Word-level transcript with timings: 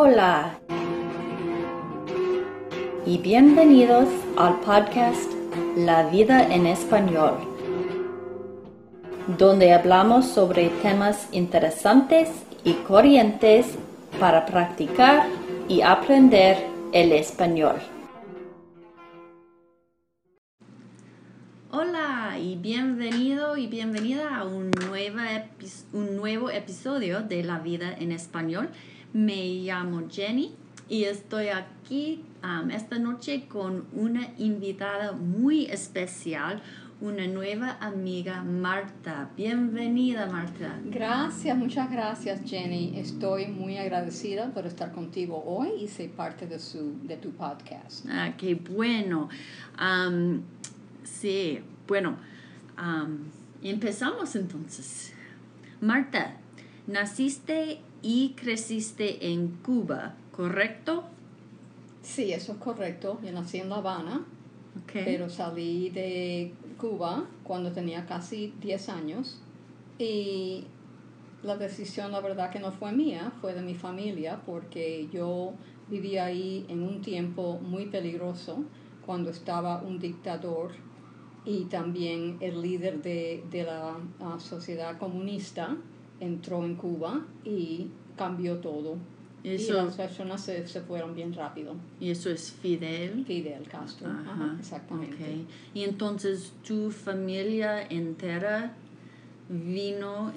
Hola 0.00 0.60
y 3.04 3.18
bienvenidos 3.18 4.08
al 4.36 4.60
podcast 4.60 5.28
La 5.76 6.08
vida 6.08 6.54
en 6.54 6.68
español, 6.68 7.34
donde 9.36 9.72
hablamos 9.72 10.24
sobre 10.24 10.68
temas 10.82 11.28
interesantes 11.32 12.28
y 12.62 12.74
corrientes 12.74 13.76
para 14.20 14.46
practicar 14.46 15.26
y 15.68 15.80
aprender 15.80 16.58
el 16.92 17.10
español. 17.10 17.78
Hola 21.72 22.38
y 22.40 22.54
bienvenido 22.54 23.56
y 23.56 23.66
bienvenida 23.66 24.36
a 24.36 24.44
un, 24.44 24.70
un 25.92 26.16
nuevo 26.16 26.50
episodio 26.50 27.20
de 27.20 27.42
La 27.42 27.58
vida 27.58 27.92
en 27.98 28.12
español. 28.12 28.68
Me 29.12 29.46
llamo 29.62 30.02
Jenny 30.10 30.54
y 30.86 31.04
estoy 31.04 31.48
aquí 31.48 32.24
um, 32.44 32.70
esta 32.70 32.98
noche 32.98 33.46
con 33.48 33.86
una 33.94 34.28
invitada 34.36 35.12
muy 35.12 35.64
especial, 35.64 36.62
una 37.00 37.26
nueva 37.26 37.78
amiga, 37.80 38.42
Marta. 38.42 39.30
Bienvenida, 39.34 40.26
Marta. 40.26 40.78
Gracias, 40.84 41.56
muchas 41.56 41.90
gracias, 41.90 42.42
Jenny. 42.44 42.98
Estoy 42.98 43.46
muy 43.46 43.78
agradecida 43.78 44.52
por 44.52 44.66
estar 44.66 44.92
contigo 44.92 45.42
hoy 45.46 45.84
y 45.84 45.88
ser 45.88 46.10
parte 46.10 46.46
de, 46.46 46.58
su, 46.58 46.98
de 47.02 47.16
tu 47.16 47.30
podcast. 47.30 48.04
Ah, 48.10 48.34
qué 48.36 48.56
bueno. 48.56 49.30
Um, 49.80 50.42
sí, 51.02 51.60
bueno, 51.86 52.18
um, 52.78 53.20
empezamos 53.62 54.36
entonces. 54.36 55.14
Marta, 55.80 56.36
naciste 56.86 57.80
y 58.02 58.30
creciste 58.30 59.30
en 59.30 59.48
Cuba, 59.62 60.14
¿correcto? 60.32 61.04
Sí, 62.02 62.32
eso 62.32 62.52
es 62.52 62.58
correcto. 62.58 63.18
Yo 63.24 63.32
nací 63.32 63.58
en 63.58 63.68
La 63.68 63.76
Habana, 63.76 64.24
pero 64.92 65.28
salí 65.28 65.90
de 65.90 66.52
Cuba 66.78 67.26
cuando 67.44 67.72
tenía 67.72 68.06
casi 68.06 68.54
10 68.60 68.88
años 68.88 69.40
y 69.98 70.64
la 71.42 71.56
decisión, 71.56 72.12
la 72.12 72.20
verdad 72.20 72.50
que 72.50 72.60
no 72.60 72.72
fue 72.72 72.92
mía, 72.92 73.32
fue 73.40 73.54
de 73.54 73.62
mi 73.62 73.74
familia 73.74 74.40
porque 74.46 75.08
yo 75.12 75.54
vivía 75.88 76.26
ahí 76.26 76.66
en 76.68 76.82
un 76.82 77.00
tiempo 77.00 77.58
muy 77.60 77.86
peligroso 77.86 78.64
cuando 79.04 79.30
estaba 79.30 79.82
un 79.82 79.98
dictador 79.98 80.72
y 81.44 81.64
también 81.64 82.36
el 82.40 82.60
líder 82.60 83.02
de, 83.02 83.42
la 83.64 83.96
ah, 84.20 84.38
sociedad 84.38 84.98
comunista 84.98 85.76
entró 86.20 86.64
en 86.64 86.76
Cuba 86.76 87.26
y 87.44 87.88
cambió 88.16 88.58
todo. 88.58 88.96
y 89.44 89.56
las 89.70 89.96
personas 89.96 90.42
se, 90.42 90.64
fueron 90.82 91.14
bien 91.14 91.32
rápido. 91.32 91.74
¿Y 92.00 92.10
eso 92.10 92.30
es 92.30 92.52
Fidel? 92.52 93.24
Fidel 93.24 93.66
Castro, 93.68 94.08
exactamente. 94.58 95.44
Y 95.74 95.84
entonces 95.84 96.52
tu 96.66 96.90
familia 96.90 97.82
entera 97.82 98.74
vino 99.48 100.32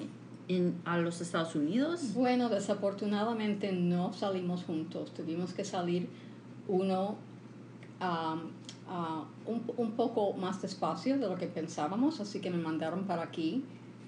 en, 0.48 0.80
a 0.84 0.98
los 0.98 1.20
Estados 1.20 1.54
Unidos? 1.54 2.14
Bueno, 2.14 2.48
desafortunadamente 2.48 3.72
no 3.72 4.12
salimos 4.12 4.64
juntos. 4.64 5.12
Tuvimos 5.14 5.52
que 5.52 5.64
salir 5.64 6.08
uno 6.68 7.16
un, 9.46 9.62
un 9.76 9.92
poco 9.92 10.32
más 10.34 10.60
despacio 10.60 11.18
de 11.18 11.28
lo 11.28 11.36
que 11.36 11.46
pensábamos, 11.46 12.20
así 12.20 12.40
que 12.40 12.50
me 12.50 12.58
mandaron 12.58 13.04
para 13.04 13.22
aquí 13.22 13.64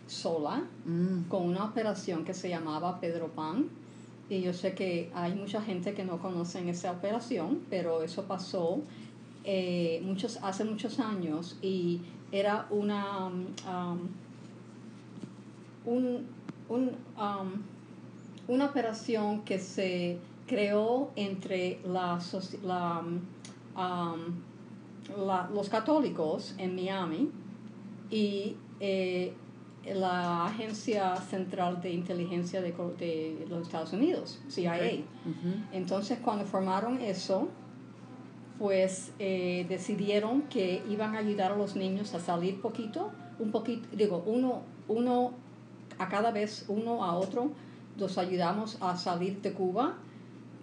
sola 0.06 0.62
mm. 0.84 1.28
con 1.28 1.42
una 1.42 1.64
operación 1.64 2.24
que 2.24 2.34
se 2.34 2.48
llamaba 2.48 3.00
Pedro 3.00 3.28
Pan. 3.28 3.68
Y 4.28 4.40
yo 4.40 4.52
sé 4.54 4.74
que 4.74 5.10
hay 5.14 5.34
mucha 5.34 5.60
gente 5.60 5.92
que 5.92 6.04
no 6.04 6.18
conocen 6.18 6.68
esa 6.68 6.92
operación, 6.92 7.60
pero 7.68 8.02
eso 8.02 8.24
pasó 8.24 8.80
eh, 9.44 10.00
muchos, 10.02 10.38
hace 10.42 10.64
muchos 10.64 10.98
años 10.98 11.58
y 11.60 12.00
era 12.32 12.66
una, 12.70 13.26
um, 13.26 14.08
un, 15.84 16.26
un, 16.70 16.90
um, 17.18 17.62
una 18.48 18.64
operación 18.64 19.42
que 19.42 19.58
se 19.58 20.18
creó 20.46 21.10
entre 21.16 21.80
la, 21.84 22.18
um, 22.64 23.20
la, 25.26 25.50
los 25.52 25.68
católicos 25.68 26.54
en 26.58 26.74
Miami 26.74 27.30
y 28.10 28.56
eh, 28.80 29.34
la 29.92 30.46
Agencia 30.46 31.16
Central 31.16 31.80
de 31.82 31.90
Inteligencia 31.90 32.62
de, 32.62 32.72
de 32.72 33.46
los 33.48 33.62
Estados 33.62 33.92
Unidos, 33.92 34.40
CIA. 34.48 35.04
Entonces, 35.72 36.18
cuando 36.22 36.44
formaron 36.44 37.00
eso, 37.00 37.48
pues 38.58 39.12
eh, 39.18 39.66
decidieron 39.68 40.42
que 40.42 40.82
iban 40.88 41.16
a 41.16 41.18
ayudar 41.18 41.52
a 41.52 41.56
los 41.56 41.76
niños 41.76 42.14
a 42.14 42.20
salir 42.20 42.60
poquito, 42.60 43.10
un 43.38 43.50
poquito, 43.50 43.88
digo, 43.92 44.22
uno, 44.26 44.62
uno 44.88 45.32
a 45.98 46.08
cada 46.08 46.30
vez, 46.30 46.64
uno 46.68 47.04
a 47.04 47.14
otro, 47.16 47.50
los 47.98 48.16
ayudamos 48.16 48.78
a 48.80 48.96
salir 48.96 49.40
de 49.42 49.52
Cuba, 49.52 49.94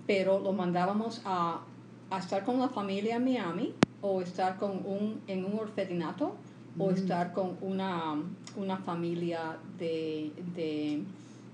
pero 0.08 0.40
los 0.40 0.56
mandábamos 0.56 1.22
a, 1.26 1.62
a 2.09 2.18
estar 2.18 2.44
con 2.44 2.59
la 2.59 2.70
familia 2.70 3.18
en 3.18 3.26
Miami 3.26 3.74
o 4.02 4.22
estar 4.22 4.58
con 4.58 4.72
un, 4.86 5.22
en 5.28 5.46
un 5.46 5.59
orfanato 5.59 6.36
o 6.78 6.90
mm. 6.90 6.94
estar 6.94 7.34
con 7.34 7.58
una, 7.62 8.16
una 8.56 8.78
familia 8.78 9.58
de, 9.78 10.32
de, 10.56 11.04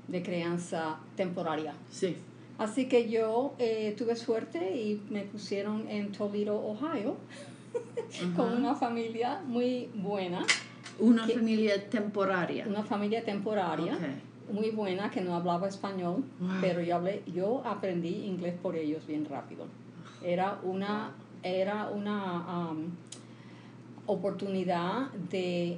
de, 0.08 0.24
crianza 0.24 0.98
temporaria. 1.16 1.74
Sí. 1.92 2.16
Así 2.58 2.88
que 2.88 3.10
yo 3.10 3.54
eh, 3.60 3.94
tuve 3.98 4.16
suerte 4.16 4.78
y 4.78 5.02
me 5.10 5.24
pusieron 5.24 5.88
en 5.90 6.12
Toledo, 6.12 6.56
Ohio, 6.56 7.18
con 8.36 8.54
una 8.54 8.76
familia 8.76 9.42
muy 9.46 9.90
buena. 9.94 10.46
Una 11.00 11.28
familia 11.28 11.90
temporaria. 11.90 12.66
Una 12.68 12.84
familia 12.84 13.24
temporaria. 13.24 13.98
Muy 14.52 14.72
buena, 14.72 15.12
que 15.12 15.20
no 15.20 15.36
hablaba 15.36 15.68
español, 15.68 16.24
pero 16.62 16.82
yo, 16.82 16.96
hablé, 16.96 17.22
yo 17.28 17.62
aprendí 17.66 18.26
inglés 18.26 18.56
por 18.62 18.78
ellos 18.78 19.06
bien 19.06 19.26
rápido. 19.26 19.66
Era 20.24 20.58
una, 20.64 21.12
era 21.44 21.90
una 21.90 22.70
um, 22.72 22.90
oportunidad 24.08 25.12
de 25.30 25.78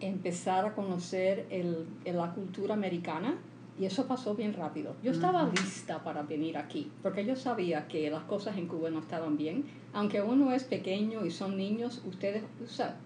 empezar 0.00 0.64
a 0.64 0.74
conocer 0.74 1.46
el, 1.50 1.86
la 2.04 2.32
cultura 2.32 2.74
americana 2.74 3.38
y 3.78 3.86
eso 3.86 4.06
pasó 4.06 4.34
bien 4.34 4.52
rápido. 4.52 4.94
Yo 5.02 5.10
estaba 5.10 5.44
lista 5.44 6.04
para 6.04 6.22
venir 6.22 6.58
aquí, 6.58 6.90
porque 7.02 7.24
yo 7.24 7.34
sabía 7.34 7.88
que 7.88 8.10
las 8.10 8.24
cosas 8.24 8.58
en 8.58 8.66
Cuba 8.66 8.90
no 8.90 8.98
estaban 8.98 9.38
bien. 9.38 9.64
Aunque 9.94 10.20
uno 10.20 10.52
es 10.52 10.64
pequeño 10.64 11.24
y 11.24 11.30
son 11.30 11.56
niños, 11.56 12.02
ustedes 12.06 12.42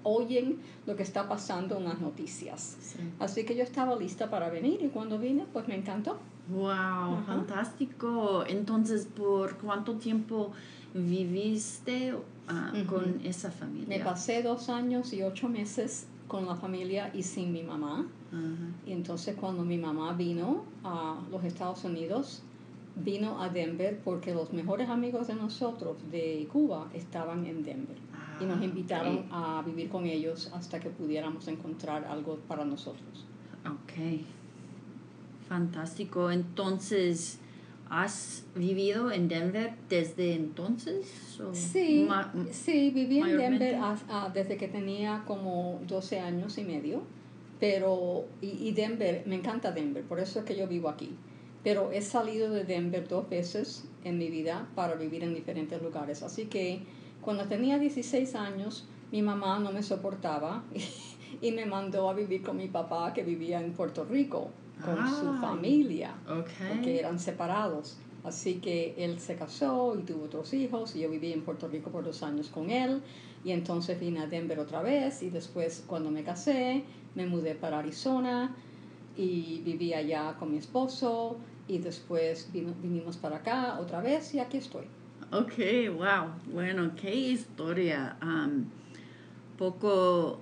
oyen 0.03 0.59
lo 0.87 0.97
que 0.97 1.05
está 1.05 1.29
pasando 1.29 1.77
en 1.77 1.85
las 1.85 2.01
noticias. 2.01 2.97
Así 3.21 3.45
que 3.45 3.55
yo 3.55 3.63
estaba 3.63 3.95
lista 3.95 4.31
para 4.31 4.51
venir 4.51 4.83
y 4.83 4.89
cuando 4.89 5.17
vine, 5.17 5.47
pues 5.53 5.69
me 5.69 5.77
encantó. 5.77 6.19
¡Wow! 6.49 7.23
Fantástico. 7.25 8.45
Entonces, 8.45 9.07
¿por 9.07 9.57
cuánto 9.59 9.95
tiempo 9.95 10.51
viviste 10.93 12.15
ah, 12.49 12.73
con 12.87 13.21
esa 13.25 13.51
familia? 13.51 13.99
Me 13.99 14.05
pasé 14.05 14.43
dos 14.43 14.69
años 14.69 15.13
y 15.13 15.23
ocho 15.23 15.49
meses 15.49 16.07
con 16.29 16.47
la 16.47 16.57
familia 16.57 17.11
y 17.15 17.23
sin 17.23 17.53
mi 17.53 17.63
mamá. 17.63 18.07
Y 18.85 18.91
entonces 18.91 19.37
cuando 19.37 19.65
mi 19.65 19.79
mamá 19.79 20.13
vino 20.15 20.65
a 20.83 21.21
los 21.31 21.45
Estados 21.45 21.85
Unidos, 21.85 22.43
vino 22.97 23.41
a 23.41 23.49
Denver 23.49 24.01
porque 24.03 24.35
los 24.35 24.53
mejores 24.53 24.89
amigos 24.89 25.29
de 25.29 25.37
nosotros 25.37 25.99
de 26.11 26.49
Cuba 26.53 26.89
estaban 26.95 27.47
en 27.47 27.65
Denver. 27.65 27.97
y 28.41 28.45
nos 28.45 28.59
ah, 28.61 28.65
invitaron 28.65 29.27
a 29.31 29.63
vivir 29.65 29.89
con 29.89 30.07
ellos 30.07 30.51
hasta 30.53 30.81
que 30.81 30.91
pudiéramos 30.91 31.47
encontrar 31.47 32.05
algo 32.07 32.39
para 32.49 32.65
nosotros. 32.65 33.25
Ok. 33.65 34.21
Fantástico. 35.49 36.33
Entonces, 36.33 37.39
¿Has 37.97 38.45
vivido 38.57 39.13
en 39.13 39.29
Denver 39.29 39.73
desde 39.89 40.35
entonces? 40.35 41.39
sí, 41.53 42.09
sí, 42.51 42.91
viví 42.91 43.21
en 43.21 43.39
Denver 43.39 43.79
desde 44.33 44.57
que 44.57 44.67
tenía 44.67 45.23
como 45.25 45.81
12 45.87 46.19
años 46.19 46.59
y 46.59 46.65
medio, 46.65 47.03
pero, 47.61 48.25
y, 48.41 48.73
Denver, 48.73 49.23
me 49.27 49.37
encanta 49.37 49.71
Denver, 49.71 50.03
por 50.03 50.19
eso 50.19 50.41
es 50.41 50.45
que 50.45 50.57
yo 50.57 50.67
vivo 50.67 50.89
aquí, 50.89 51.15
pero 51.63 51.93
he 51.93 52.03
salido 52.03 52.51
de 52.51 52.65
Denver 52.65 53.07
dos 53.07 53.29
veces 53.29 53.85
en 54.03 54.19
mi 54.19 54.29
vida 54.29 54.69
para 54.75 54.97
vivir 54.97 55.23
en 55.23 55.33
diferentes 55.33 55.81
lugares, 55.81 56.25
así 56.25 56.47
que 56.47 56.81
cuando 57.21 57.45
tenía 57.45 57.79
16 57.79 58.35
años, 58.35 58.89
mi 59.13 59.23
mamá 59.23 59.61
no 59.61 59.71
me 59.71 59.85
soportaba 59.85 60.65
y 61.41 61.53
me 61.53 61.65
mandó 61.65 62.11
a 62.11 62.15
vivir 62.15 62.43
con 62.43 62.57
mi 62.57 62.67
papá 62.67 63.13
que 63.15 63.23
vivía 63.23 63.61
en 63.61 63.73
Puerto 63.73 64.05
Rico 64.05 64.51
con 64.83 65.07
su 65.07 65.33
familia, 65.41 66.15
porque 66.69 66.99
eran 66.99 67.19
separados. 67.19 67.99
Así 68.25 68.55
que 68.55 68.95
él 68.97 69.19
se 69.21 69.37
casó 69.37 69.99
y 69.99 70.03
tuvo 70.03 70.25
otros 70.25 70.55
hijos 70.55 70.97
y 70.97 71.01
yo 71.01 71.11
viví 71.11 71.33
en 71.33 71.43
Puerto 71.43 71.69
Rico 71.69 71.91
por 71.91 72.05
dos 72.05 72.23
años 72.23 72.49
con 72.49 72.71
él 72.71 73.03
y 73.45 73.51
entonces 73.51 74.01
vine 74.01 74.21
a 74.21 74.27
Denver 74.27 74.59
otra 74.59 74.81
vez 74.81 75.23
y 75.23 75.29
después 75.29 75.85
cuando 75.87 76.11
me 76.11 76.25
casé 76.25 76.85
me 77.15 77.27
mudé 77.27 77.55
para 77.55 77.81
Arizona 77.81 78.55
y 79.15 79.61
viví 79.65 79.93
allá 79.93 80.37
con 80.39 80.51
mi 80.53 80.57
esposo 80.57 81.37
y 81.69 81.79
después 81.79 82.49
vino- 82.51 82.75
vinimos 82.83 83.19
para 83.19 83.37
acá 83.37 83.79
otra 83.79 84.01
vez 84.01 84.33
y 84.35 84.39
aquí 84.41 84.57
estoy. 84.57 84.87
Ok, 85.31 85.55
wow. 85.97 86.31
Bueno, 86.53 86.93
qué 86.97 87.15
historia. 87.15 88.17
Am, 88.23 88.65
poco, 89.59 90.41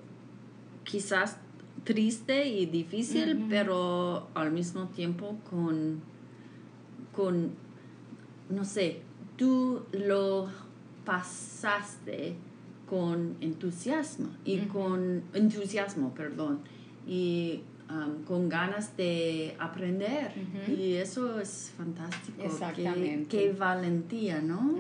quizás 0.85 1.37
triste 1.85 2.47
y 2.49 2.67
difícil, 2.67 3.47
pero 3.49 4.29
al 4.35 4.53
mismo 4.53 4.87
tiempo 4.89 5.37
con, 5.51 6.01
con, 7.15 7.51
no 8.51 8.65
sé, 8.65 9.01
tú 9.37 9.83
lo 9.93 10.49
pasaste 11.05 12.35
con 12.89 13.37
entusiasmo 13.41 14.29
y 14.45 14.59
con 14.61 15.23
entusiasmo, 15.33 16.13
perdón, 16.15 16.61
y 17.07 17.61
con 18.27 18.49
ganas 18.49 18.97
de 18.97 19.55
aprender. 19.59 20.33
Y 20.79 20.95
eso 20.95 21.39
es 21.41 21.73
fantástico. 21.77 22.39
Qué- 22.39 22.47
Exactamente. 22.47 23.27
Qué, 23.29 23.53
valentía, 23.53 24.41
¿no? 24.41 24.75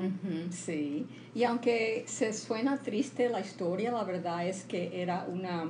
Sí. 0.50 1.06
Y 1.34 1.44
aunque 1.44 2.04
se 2.06 2.32
suena 2.32 2.78
triste 2.78 3.28
la 3.28 3.40
historia, 3.40 3.92
la 3.92 4.04
verdad 4.04 4.46
es 4.48 4.64
que 4.64 5.02
era 5.02 5.26
una, 5.30 5.64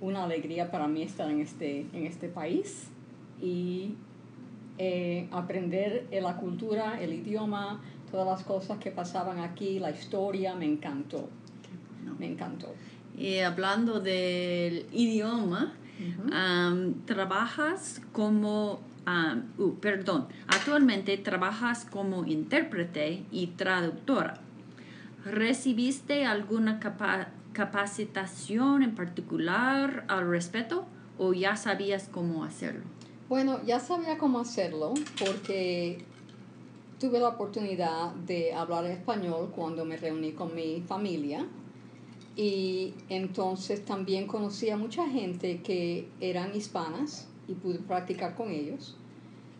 una 0.00 0.24
alegría 0.24 0.70
para 0.70 0.86
mí 0.88 1.02
estar 1.02 1.30
en 1.30 1.40
este, 1.40 1.86
en 1.92 2.06
este 2.06 2.28
país 2.28 2.88
y 3.40 3.94
eh, 4.78 5.28
aprender 5.30 6.06
la 6.12 6.36
cultura, 6.36 7.00
el 7.00 7.12
idioma, 7.14 7.80
todas 8.10 8.26
las 8.26 8.44
cosas 8.44 8.78
que 8.78 8.90
pasaban 8.90 9.38
aquí, 9.40 9.78
la 9.78 9.90
historia, 9.90 10.54
me 10.54 10.66
encantó, 10.66 11.28
me 12.18 12.26
encantó. 12.26 12.74
Y 13.16 13.38
hablando 13.38 14.00
del 14.00 14.86
idioma, 14.92 15.74
trabajas 17.06 18.00
como, 18.12 18.80
uh, 19.58 19.74
perdón, 19.80 20.26
actualmente 20.48 21.16
trabajas 21.18 21.84
como 21.84 22.24
intérprete 22.26 23.24
y 23.30 23.48
traductora. 23.48 24.40
¿Recibiste 25.24 26.26
alguna 26.26 26.80
capa- 26.80 27.28
capacitación 27.54 28.82
en 28.82 28.94
particular 28.94 30.04
al 30.08 30.28
respecto 30.28 30.84
o 31.18 31.32
ya 31.32 31.56
sabías 31.56 32.08
cómo 32.12 32.44
hacerlo? 32.44 32.82
Bueno, 33.30 33.60
ya 33.64 33.80
sabía 33.80 34.18
cómo 34.18 34.40
hacerlo 34.40 34.92
porque 35.18 36.04
tuve 37.00 37.18
la 37.18 37.28
oportunidad 37.28 38.12
de 38.14 38.52
hablar 38.52 38.84
español 38.86 39.50
cuando 39.54 39.86
me 39.86 39.96
reuní 39.96 40.32
con 40.32 40.54
mi 40.54 40.82
familia 40.86 41.46
y 42.36 42.94
entonces 43.08 43.84
también 43.84 44.26
conocí 44.26 44.68
a 44.70 44.76
mucha 44.76 45.08
gente 45.08 45.62
que 45.62 46.08
eran 46.20 46.54
hispanas 46.54 47.28
y 47.48 47.54
pude 47.54 47.78
practicar 47.78 48.34
con 48.34 48.50
ellos. 48.50 48.96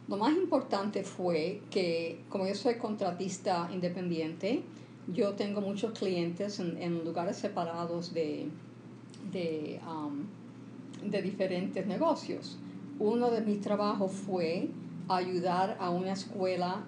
Lo 0.08 0.16
más 0.16 0.32
importante 0.32 1.02
fue 1.02 1.62
que 1.70 2.20
como 2.28 2.46
yo 2.46 2.54
soy 2.54 2.74
contratista 2.74 3.70
independiente, 3.72 4.62
yo 5.12 5.34
tengo 5.34 5.60
muchos 5.60 5.98
clientes 5.98 6.58
en, 6.60 7.04
lugares 7.04 7.36
separados 7.36 8.14
de, 8.14 8.48
de, 9.30 9.80
um, 9.86 10.24
de 11.10 11.22
diferentes 11.22 11.86
negocios. 11.86 12.58
Uno 12.98 13.30
de 13.30 13.40
mis 13.42 13.60
trabajos 13.60 14.12
fue 14.12 14.70
ayudar 15.08 15.76
a 15.80 15.90
una 15.90 16.12
escuela 16.12 16.84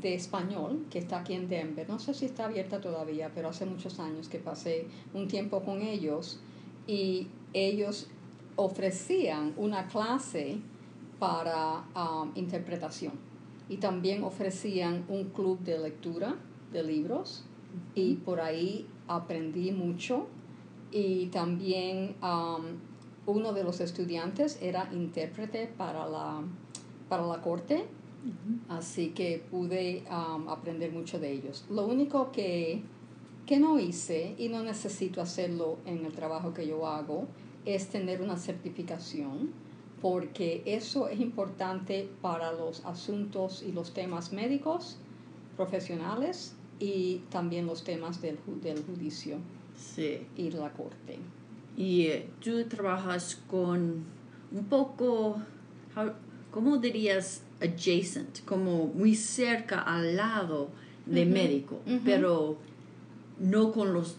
de 0.00 0.14
español 0.14 0.86
que 0.90 0.98
está 0.98 1.20
aquí 1.20 1.34
en 1.34 1.48
Denver. 1.48 1.88
No 1.88 1.98
sé 1.98 2.14
si 2.14 2.26
está 2.26 2.46
abierta 2.46 2.80
todavía, 2.80 3.30
pero 3.34 3.48
hace 3.48 3.66
muchos 3.66 3.98
años 3.98 4.28
que 4.28 4.38
pasé 4.38 4.86
un 5.12 5.28
tiempo 5.28 5.62
con 5.62 5.82
ellos 5.82 6.40
y 6.86 7.28
ellos 7.52 8.08
ofrecían 8.56 9.54
una 9.56 9.86
clase 9.88 10.58
para 11.18 11.84
um, 11.94 12.30
interpretación 12.34 13.12
y 13.68 13.76
también 13.76 14.24
ofrecían 14.24 15.04
un 15.08 15.24
club 15.30 15.58
de 15.60 15.78
lectura 15.78 16.36
de 16.72 16.82
libros 16.82 17.44
y 17.94 18.14
por 18.16 18.40
ahí 18.40 18.86
aprendí 19.06 19.72
mucho 19.72 20.26
y 20.90 21.26
también 21.26 22.16
um, 22.22 22.64
uno 23.26 23.52
de 23.52 23.64
los 23.64 23.80
estudiantes 23.80 24.58
era 24.62 24.88
intérprete 24.92 25.66
para 25.66 26.08
la, 26.08 26.42
para 27.08 27.26
la 27.26 27.42
corte, 27.42 27.84
así 28.68 29.10
que 29.10 29.42
pude 29.50 30.04
um, 30.10 30.48
aprender 30.48 30.92
mucho 30.92 31.18
de 31.18 31.32
ellos. 31.32 31.64
Lo 31.70 31.86
único 31.86 32.32
que, 32.32 32.82
que 33.46 33.58
no 33.58 33.78
hice 33.78 34.34
y 34.38 34.48
no 34.48 34.62
necesito 34.62 35.20
hacerlo 35.20 35.78
en 35.84 36.06
el 36.06 36.12
trabajo 36.12 36.54
que 36.54 36.66
yo 36.66 36.86
hago 36.86 37.26
es 37.64 37.88
tener 37.88 38.22
una 38.22 38.36
certificación 38.36 39.50
porque 40.00 40.62
eso 40.64 41.08
es 41.08 41.20
importante 41.20 42.08
para 42.22 42.52
los 42.52 42.84
asuntos 42.86 43.62
y 43.62 43.72
los 43.72 43.92
temas 43.92 44.32
médicos, 44.32 44.96
profesionales 45.56 46.54
y 46.80 47.22
también 47.30 47.66
los 47.66 47.82
temas 47.84 48.20
del, 48.22 48.38
del 48.62 48.82
judicio 48.84 49.36
Sí. 49.76 50.18
y 50.36 50.50
la 50.50 50.72
corte. 50.72 51.18
Y 51.76 52.02
eh, 52.06 52.28
tú 52.42 52.64
trabajas 52.64 53.40
con 53.48 54.04
un 54.52 54.64
poco, 54.68 55.36
how- 55.96 56.12
¿cómo 56.50 56.78
dirías? 56.78 57.42
Adjacent, 57.60 58.44
como 58.44 58.86
muy 58.86 59.14
cerca 59.16 59.80
al 59.80 60.14
lado 60.16 60.68
de 61.06 61.22
Ujú, 61.22 61.30
médico, 61.32 61.80
ujú. 61.86 62.00
pero 62.04 62.56
no 63.40 63.72
con 63.72 63.92
los 63.92 64.14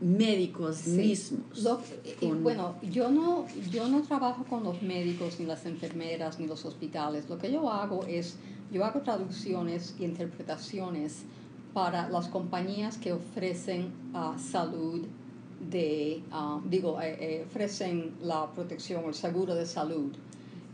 médicos 0.00 0.76
Sí. 0.76 0.90
mismos. 0.90 1.62
Lo- 1.62 1.80
y 2.04 2.26
con- 2.26 2.42
bueno, 2.42 2.74
yo 2.82 3.10
no, 3.10 3.46
yo 3.70 3.88
no 3.88 4.02
trabajo 4.02 4.44
con 4.44 4.62
los 4.64 4.82
médicos, 4.82 5.40
ni 5.40 5.46
las 5.46 5.64
enfermeras, 5.64 6.38
ni 6.38 6.46
los 6.46 6.64
hospitales. 6.66 7.28
Lo 7.30 7.38
que 7.38 7.50
yo 7.50 7.70
hago 7.70 8.04
es, 8.06 8.36
yo 8.70 8.84
hago 8.84 9.00
traducciones 9.00 9.94
y 9.98 10.04
interpretaciones 10.04 11.22
para 11.76 12.08
las 12.08 12.28
compañías 12.28 12.96
que 12.96 13.12
ofrecen 13.12 13.92
ah, 14.14 14.34
salud 14.38 15.02
de, 15.60 16.22
ah, 16.32 16.58
digo, 16.64 16.98
eh, 17.02 17.18
eh, 17.20 17.44
ofrecen 17.46 18.14
la 18.22 18.50
protección 18.50 19.04
o 19.04 19.08
el 19.08 19.14
seguro 19.14 19.54
de 19.54 19.66
salud 19.66 20.10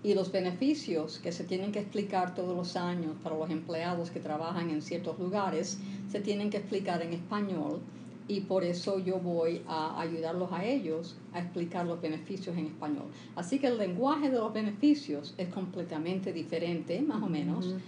y 0.05 0.15
los 0.15 0.31
beneficios 0.31 1.19
que 1.19 1.33
se 1.33 1.43
tienen 1.43 1.73
que 1.73 1.81
explicar 1.81 2.37
todos 2.37 2.57
los 2.57 2.77
años 2.77 3.17
para 3.21 3.37
los 3.37 3.51
empleados 3.51 4.13
que 4.13 4.21
trabajan 4.21 4.71
en 4.71 4.81
ciertos 4.81 5.19
lugares 5.19 5.81
se 6.09 6.21
tienen 6.21 6.51
que 6.51 6.59
explicar 6.59 7.03
en 7.03 7.15
español 7.15 7.81
y 8.29 8.43
por 8.43 8.63
eso 8.63 9.01
yo 9.01 9.19
voy 9.19 9.63
a 9.67 10.01
ayudarlos 10.01 10.53
a 10.53 10.65
ellos 10.65 11.17
a 11.33 11.41
explicar 11.41 11.85
los 11.85 12.01
beneficios 12.01 12.57
en 12.57 12.67
español. 12.67 13.07
Así 13.35 13.59
que 13.59 13.67
el 13.67 13.77
lenguaje 13.77 14.31
de 14.31 14.39
los 14.39 14.53
beneficios 14.53 15.35
es 15.37 15.49
completamente 15.49 16.33
diferente, 16.33 17.03
más 17.03 17.21
o 17.21 17.27
menos, 17.27 17.67
Ujú. 17.67 17.79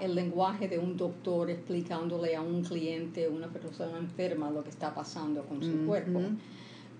El 0.00 0.14
lenguaje 0.14 0.68
de 0.68 0.78
un 0.78 0.96
doctor 0.96 1.50
explicándole 1.50 2.34
a 2.36 2.40
un 2.42 2.62
cliente, 2.64 3.28
una 3.28 3.48
persona 3.48 3.98
enferma, 3.98 4.50
lo 4.50 4.62
que 4.64 4.70
está 4.70 4.94
pasando 4.94 5.42
con 5.44 5.62
su 5.62 5.70
Ujú. 5.72 5.86
cuerpo. 5.86 6.20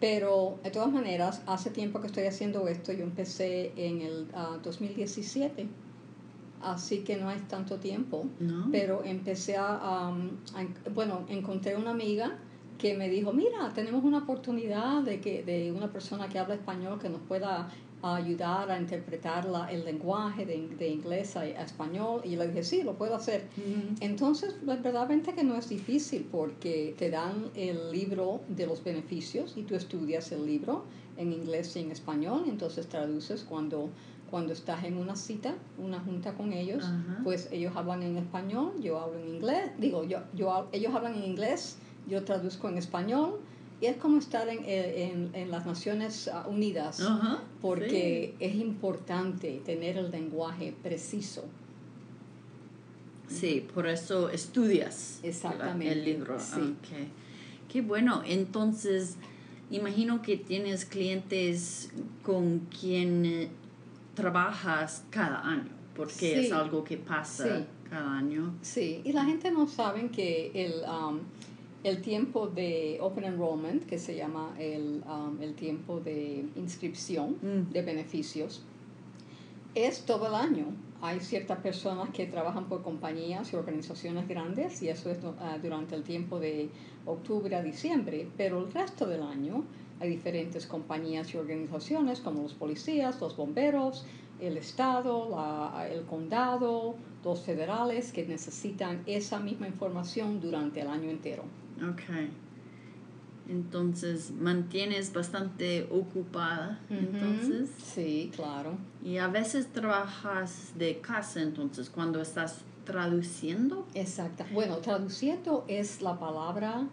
Pero 0.01 0.59
de 0.63 0.71
todas 0.71 0.93
maneras, 0.93 1.43
hace 1.47 1.71
tiempo 1.71 2.01
que 2.01 2.07
estoy 2.07 2.25
haciendo 2.27 2.69
esto, 2.69 2.93
yo 2.93 3.03
empecé 3.03 3.73
en 3.77 4.01
el 4.03 4.27
ah, 4.35 4.59
2017, 4.63 5.67
así 6.63 6.99
que 7.05 7.17
no 7.17 7.31
es 7.31 7.47
tanto 7.49 7.77
tiempo, 7.79 8.27
¿No? 8.41 8.69
pero 8.71 9.03
empecé 9.05 9.57
a, 9.57 10.09
um, 10.11 10.31
a 10.55 10.63
en- 10.63 10.75
bueno, 10.95 11.25
encontré 11.29 11.77
una 11.77 11.91
amiga 11.91 12.37
que 12.79 12.95
me 12.97 13.09
dijo, 13.09 13.33
mira, 13.33 13.73
tenemos 13.75 14.05
una 14.05 14.19
oportunidad 14.19 15.03
de 15.03 15.21
que 15.21 15.43
de 15.43 15.73
una 15.73 15.89
persona 15.93 16.29
que 16.29 16.39
habla 16.39 16.55
español 16.55 17.01
que 17.01 17.09
nos 17.09 17.21
pueda 17.23 17.69
ayudar 18.03 18.71
a 18.71 18.79
interpretar 18.79 19.45
la- 19.47 19.71
el 19.73 19.85
lenguaje 19.85 20.47
de, 20.47 20.69
de 20.79 20.89
inglés 20.89 21.37
a, 21.37 21.41
a 21.41 21.47
español. 21.65 22.21
Y 22.25 22.37
le 22.37 22.47
dije, 22.49 22.63
sí, 22.63 22.83
lo 22.83 22.95
puedo 22.95 23.15
hacer. 23.15 23.49
Ujú. 23.57 23.97
Entonces, 24.01 24.55
pues, 24.65 24.83
verdaderamente 24.83 25.35
que 25.35 25.43
no 25.45 25.57
es 25.57 25.69
difícil 25.69 26.27
porque 26.31 26.95
te 26.99 27.11
dan 27.11 27.51
el 27.55 27.91
libro 27.91 28.41
de 28.49 28.67
los 28.67 28.83
beneficios 28.85 29.55
y 29.57 29.63
tú 29.63 29.75
estudias 29.75 30.31
el 30.33 30.47
libro 30.47 30.85
en 31.17 31.33
inglés 31.33 31.75
y 31.75 31.81
en 31.81 31.91
español, 31.91 32.45
entonces 32.47 32.87
traduces 32.87 33.43
cuando, 33.43 33.91
cuando 34.31 34.53
estás 34.53 34.85
en 34.85 34.97
una 34.97 35.17
cita, 35.17 35.55
una 35.77 35.99
junta 35.99 36.35
con 36.35 36.53
ellos, 36.53 36.85
Ajá. 36.85 37.21
pues 37.25 37.49
ellos 37.51 37.73
hablan 37.75 38.05
en 38.05 38.17
español, 38.19 38.75
yo 38.81 39.01
hablo 39.01 39.19
en 39.19 39.35
inglés, 39.35 39.73
digo, 39.79 40.05
yo, 40.05 40.21
yo, 40.35 40.69
ellos 40.71 40.95
hablan 40.95 41.17
en 41.17 41.25
inglés, 41.25 41.79
yo 42.07 42.25
traduzco 42.25 42.69
en 42.69 42.79
español, 42.79 43.41
y 43.81 43.87
es 43.87 43.97
como 43.97 44.19
estar 44.19 44.49
en, 44.49 44.65
en, 44.65 45.31
en 45.35 45.51
las 45.51 45.65
Naciones 45.67 46.29
ah, 46.29 46.47
Unidas, 46.49 47.01
porque 47.61 48.35
es 48.41 48.55
importante 48.57 49.61
tener 49.65 49.97
el 49.97 50.11
lenguaje 50.11 50.75
preciso. 50.83 51.45
sí. 53.29 53.37
Sí, 53.37 53.67
por 53.75 53.87
eso 53.87 54.31
estudias 54.31 55.21
Exactamente, 55.23 55.93
el 55.93 56.05
libro. 56.05 56.39
sí. 56.41 56.61
Ok. 56.61 57.09
Qué 57.69 57.83
bueno. 57.83 58.23
Entonces, 58.25 59.17
imagino 59.71 60.23
que 60.23 60.39
tienes 60.39 60.87
clientes 60.87 61.91
con 62.23 62.61
quien 62.61 63.27
eh, 63.27 63.49
trabajas 64.15 65.05
cada 65.11 65.47
año, 65.47 65.69
porque 65.95 66.41
es 66.41 66.47
Sí. 66.47 66.53
algo 66.53 66.83
que 66.83 66.97
pasa 66.97 67.59
Sí. 67.59 67.65
cada 67.91 68.17
año. 68.17 68.55
Sí, 68.63 69.03
y 69.05 69.13
la 69.13 69.25
gente 69.27 69.51
no 69.51 69.67
sabe 69.69 70.09
que 70.09 70.51
el, 70.55 70.73
um, 70.91 71.19
el 71.85 72.03
tiempo 72.03 72.47
de 72.49 72.99
Open 73.01 73.25
Enrollment, 73.25 73.85
que 73.87 73.99
se 73.99 74.17
llama 74.17 74.55
el, 74.59 75.03
um, 75.07 75.41
el 75.41 75.55
tiempo 75.55 76.01
de 76.01 76.45
inscripción 76.57 77.37
Mm. 77.43 77.71
de 77.73 77.83
beneficios, 77.83 78.63
Es 79.75 80.05
todo 80.05 80.27
el 80.27 80.35
año. 80.35 80.67
Hay 81.01 81.21
ciertas 81.21 81.59
personas 81.61 82.11
que 82.11 82.27
trabajan 82.27 82.69
por 82.69 82.83
compañías 82.83 83.53
y 83.53 83.57
organizaciones 83.57 84.27
grandes 84.27 84.83
y 84.83 84.89
eso 84.89 85.11
es 85.11 85.19
ah, 85.39 85.59
durante 85.63 85.95
el 85.95 86.03
tiempo 86.03 86.41
de 86.41 86.71
octubre 87.07 87.55
a 87.55 87.63
diciembre, 87.63 88.29
pero 88.37 88.59
el 88.59 88.73
resto 88.73 89.07
del 89.07 89.23
año 89.23 89.65
hay 90.01 90.11
diferentes 90.11 90.67
compañías 90.67 91.33
y 91.35 91.37
organizaciones 91.37 92.21
como 92.21 92.43
los 92.43 92.55
policías, 92.55 93.21
los 93.21 93.37
bomberos, 93.37 94.05
el 94.41 94.57
Estado, 94.57 95.29
la, 95.31 95.89
el 95.89 96.05
condado, 96.07 96.97
los 97.25 97.41
federales 97.43 98.13
que 98.13 98.27
necesitan 98.27 99.03
esa 99.07 99.39
misma 99.41 99.69
información 99.69 100.41
durante 100.41 100.81
el 100.81 100.89
año 100.89 101.11
entero. 101.11 101.45
Ok. 101.83 102.03
Entonces, 103.49 104.31
mantienes 104.33 105.13
bastante 105.13 105.89
ocupada, 105.91 106.81
entonces. 106.91 107.71
Sí, 107.83 108.31
claro. 108.35 108.77
Y 109.03 109.17
a 109.17 109.29
veces 109.29 109.73
trabajas 109.73 110.73
de 110.77 111.01
casa, 111.01 111.41
entonces, 111.41 111.89
cuando 111.89 112.21
estás 112.21 112.63
traduciendo. 112.85 113.87
Exacto. 113.95 114.45
Bueno, 114.53 114.77
traduciendo 114.79 115.65
es 115.67 116.03
la 116.03 116.19
palabra 116.19 116.87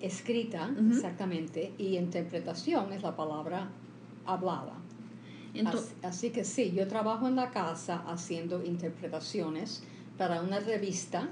escrita, 0.00 0.70
exactamente, 0.90 1.74
y 1.76 1.98
interpretación 1.98 2.92
es 2.94 3.02
la 3.02 3.14
palabra 3.14 3.68
hablada. 4.24 4.74
así, 6.02 6.30
que 6.30 6.44
sí, 6.44 6.72
yo 6.72 6.88
trabajo 6.88 7.28
en 7.28 7.36
la 7.36 7.50
casa 7.50 8.02
haciendo 8.06 8.64
interpretaciones 8.64 9.82
para 10.16 10.40
una 10.40 10.60
revista 10.60 11.28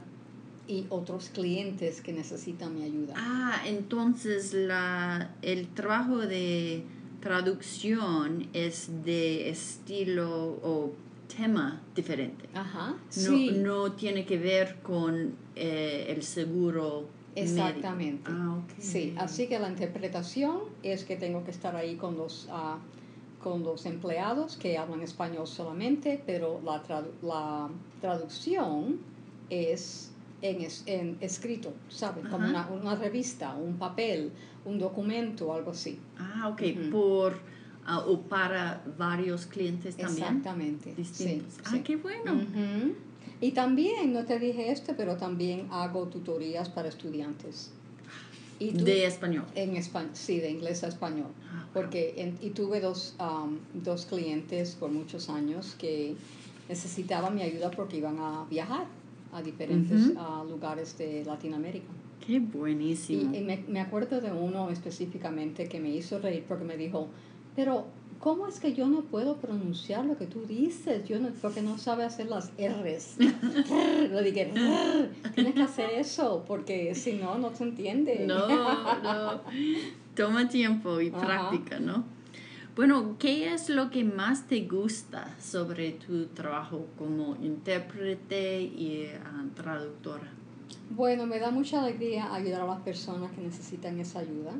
y 0.68 0.86
otros 0.90 1.30
clientes 1.30 2.00
que 2.00 2.12
necesitan 2.12 2.74
mi 2.74 2.84
ayuda. 2.84 3.14
Ah, 3.16 3.62
entonces 3.66 4.52
la, 4.52 5.34
el 5.42 5.68
trabajo 5.68 6.18
de 6.18 6.84
traducción 7.20 8.48
es 8.52 8.90
de 9.04 9.48
estilo 9.48 10.58
o 10.62 10.92
tema 11.34 11.80
diferente. 11.96 12.48
Ajá. 12.54 12.96
No, 13.16 13.52
no 13.52 13.92
tiene 13.92 14.24
que 14.24 14.38
ver 14.38 14.76
con 14.82 15.34
eh, 15.56 16.06
el 16.08 16.22
seguro 16.22 17.08
Exactamente. 17.34 18.30
Ah, 18.32 18.58
Sí, 18.78 19.14
así 19.16 19.46
que 19.46 19.58
la 19.58 19.68
interpretación 19.68 20.60
es 20.82 21.04
que 21.04 21.16
tengo 21.16 21.44
que 21.44 21.50
estar 21.50 21.76
ahí 21.76 21.96
con 21.96 22.16
los, 22.16 22.46
uh, 22.46 22.78
con 23.42 23.62
los 23.62 23.86
empleados 23.86 24.56
que 24.56 24.76
hablan 24.76 25.02
español 25.02 25.46
solamente, 25.46 26.22
pero 26.26 26.60
la, 26.64 26.82
la 27.22 27.68
traducción 28.00 28.98
es 29.50 30.10
en, 30.42 30.66
en 30.86 31.16
escrito, 31.20 31.72
¿sabes? 31.88 32.26
Como 32.28 32.48
una, 32.48 32.68
una, 32.68 32.94
revista, 32.94 33.54
un 33.54 33.76
papel, 33.76 34.30
un 34.64 34.78
documento, 34.78 35.52
algo 35.52 35.72
así. 35.72 35.98
Ah, 36.18 36.48
ok, 36.48 36.90
por... 36.90 37.58
Uh, 37.88 38.12
o 38.12 38.20
para 38.20 38.84
varios 38.98 39.46
clientes 39.46 39.96
también. 39.96 40.26
Exactamente. 40.26 40.94
Distintos. 40.94 41.54
ah, 41.64 41.78
qué 41.82 41.96
bueno. 41.96 42.38
Y 43.40 43.52
también, 43.52 44.12
no 44.12 44.26
te 44.26 44.38
dije 44.38 44.70
esto, 44.70 44.92
pero 44.94 45.16
también 45.16 45.68
hago 45.70 46.06
tutorías 46.08 46.68
para 46.68 46.90
estudiantes. 46.90 47.70
Y 48.58 48.72
de 48.72 49.06
español. 49.06 49.46
En 49.54 49.76
español, 49.76 50.10
sí, 50.12 50.38
de 50.38 50.50
inglés 50.50 50.84
a 50.84 50.88
español. 50.88 51.30
Ah, 51.50 51.66
Porque 51.72 52.34
y 52.42 52.50
tuve 52.50 52.80
dos, 52.80 53.14
um, 53.20 53.56
dos 53.72 54.04
clientes 54.04 54.74
por 54.74 54.90
muchos 54.90 55.30
años 55.30 55.74
que 55.78 56.14
necesitaban 56.68 57.34
mi 57.34 57.42
ayuda 57.42 57.70
porque 57.70 57.96
iban 57.96 58.18
a 58.18 58.44
viajar 58.50 58.86
a 59.32 59.42
diferentes 59.42 60.08
uh, 60.08 60.48
lugares 60.48 60.96
de 60.98 61.24
Latinoamérica. 61.24 61.86
Qué 62.26 62.40
buenísimo. 62.40 63.34
Y, 63.34 63.40
me, 63.40 63.64
me, 63.68 63.80
acuerdo 63.80 64.20
de 64.20 64.32
uno 64.32 64.70
específicamente 64.70 65.68
que 65.68 65.80
me 65.80 65.90
hizo 65.90 66.18
reír 66.18 66.44
porque 66.46 66.64
me 66.64 66.76
dijo, 66.76 67.08
pero 67.54 67.86
¿cómo 68.20 68.46
es 68.46 68.60
que 68.60 68.74
yo 68.74 68.86
no 68.88 69.02
puedo 69.02 69.36
pronunciar 69.36 70.04
lo 70.04 70.16
que 70.16 70.26
tú 70.26 70.44
dices? 70.46 71.06
Yo 71.06 71.18
no, 71.18 71.30
porque 71.40 71.62
no 71.62 71.78
sabe 71.78 72.04
hacer 72.04 72.28
las 72.28 72.52
R's. 72.58 73.16
Lo 74.10 74.22
dije, 74.22 74.52
tienes 75.34 75.54
que 75.54 75.62
hacer 75.62 75.90
eso, 75.90 76.44
porque 76.46 76.94
si 76.94 77.14
no, 77.14 77.38
no 77.38 77.54
se 77.54 77.64
entiende. 77.64 78.24
No, 78.26 78.48
no. 79.02 79.40
Toma 80.14 80.48
tiempo 80.48 81.00
y 81.00 81.10
práctica, 81.10 81.78
¿no? 81.78 82.04
Bueno, 82.78 83.16
¿qué 83.18 83.52
es 83.52 83.70
lo 83.70 83.90
que 83.90 84.04
más 84.04 84.46
te 84.46 84.60
gusta 84.60 85.34
sobre 85.40 85.90
tu 85.94 86.26
trabajo 86.26 86.86
como 86.96 87.34
intérprete 87.42 88.62
y 88.62 89.10
ah, 89.20 89.44
traductora? 89.56 90.30
Bueno, 90.90 91.26
me 91.26 91.40
da 91.40 91.50
mucha 91.50 91.82
alegría 91.82 92.32
ayudar 92.32 92.60
a 92.60 92.66
las 92.66 92.80
personas 92.82 93.32
que 93.32 93.40
necesitan 93.40 93.98
esa 93.98 94.20
ayuda. 94.20 94.52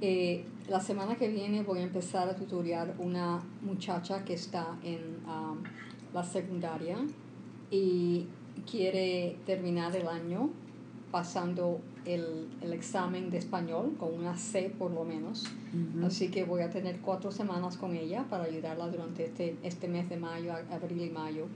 Eh, 0.00 0.44
la 0.68 0.78
semana 0.78 1.16
que 1.16 1.26
viene 1.26 1.64
voy 1.64 1.80
a 1.80 1.82
empezar 1.82 2.28
a 2.28 2.36
tutoriar 2.36 2.94
una 3.00 3.42
muchacha 3.62 4.24
que 4.24 4.34
está 4.34 4.78
en 4.84 5.16
um, 5.26 5.58
la 6.14 6.22
secundaria 6.22 6.98
y 7.68 8.26
quiere 8.70 9.38
terminar 9.44 9.96
el 9.96 10.06
año 10.06 10.50
pasando 11.10 11.80
el, 12.04 12.48
el, 12.60 12.72
examen 12.72 13.30
de 13.30 13.38
español 13.38 13.94
con 13.98 14.14
una 14.14 14.36
C 14.36 14.74
por 14.78 14.90
lo 14.90 15.04
menos. 15.04 15.44
Así 16.04 16.30
que 16.30 16.44
voy 16.44 16.62
a 16.62 16.70
tener 16.70 17.00
cuatro 17.00 17.30
semanas 17.30 17.76
con 17.76 17.94
ella 17.94 18.24
para 18.28 18.44
ayudarla 18.44 18.88
durante 18.88 19.26
este, 19.26 19.56
este 19.62 19.88
mes 19.88 20.08
de 20.08 20.16
mayo, 20.16 20.52
abril 20.70 21.02
y 21.02 21.10
mayo. 21.10 21.46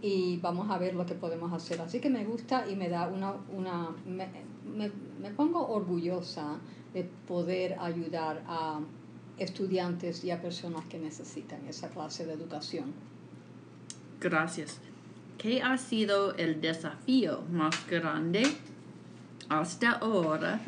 Y 0.00 0.36
vamos 0.38 0.70
a 0.70 0.78
ver 0.78 0.94
lo 0.94 1.04
que 1.06 1.14
podemos 1.14 1.52
hacer. 1.52 1.80
Así 1.80 2.00
que 2.00 2.10
me 2.10 2.24
gusta 2.24 2.68
y 2.68 2.76
me 2.76 2.88
da 2.88 3.08
una... 3.08 3.34
una 3.52 3.90
me, 4.06 4.28
me, 4.76 4.92
me 5.20 5.30
pongo 5.30 5.66
orgullosa 5.68 6.58
de 6.94 7.04
poder 7.26 7.76
ayudar 7.80 8.42
a 8.46 8.80
estudiantes 9.38 10.24
y 10.24 10.30
a 10.30 10.40
personas 10.40 10.84
que 10.86 10.98
necesitan 10.98 11.66
esa 11.66 11.88
clase 11.88 12.26
de 12.26 12.34
educación. 12.34 12.92
Gracias. 14.20 14.80
¿Qué 15.38 15.62
ha 15.62 15.78
sido 15.78 16.34
el 16.34 16.60
desafío 16.60 17.42
más 17.52 17.86
grande 17.88 18.42
hasta 19.48 19.92
ahora 19.92 20.60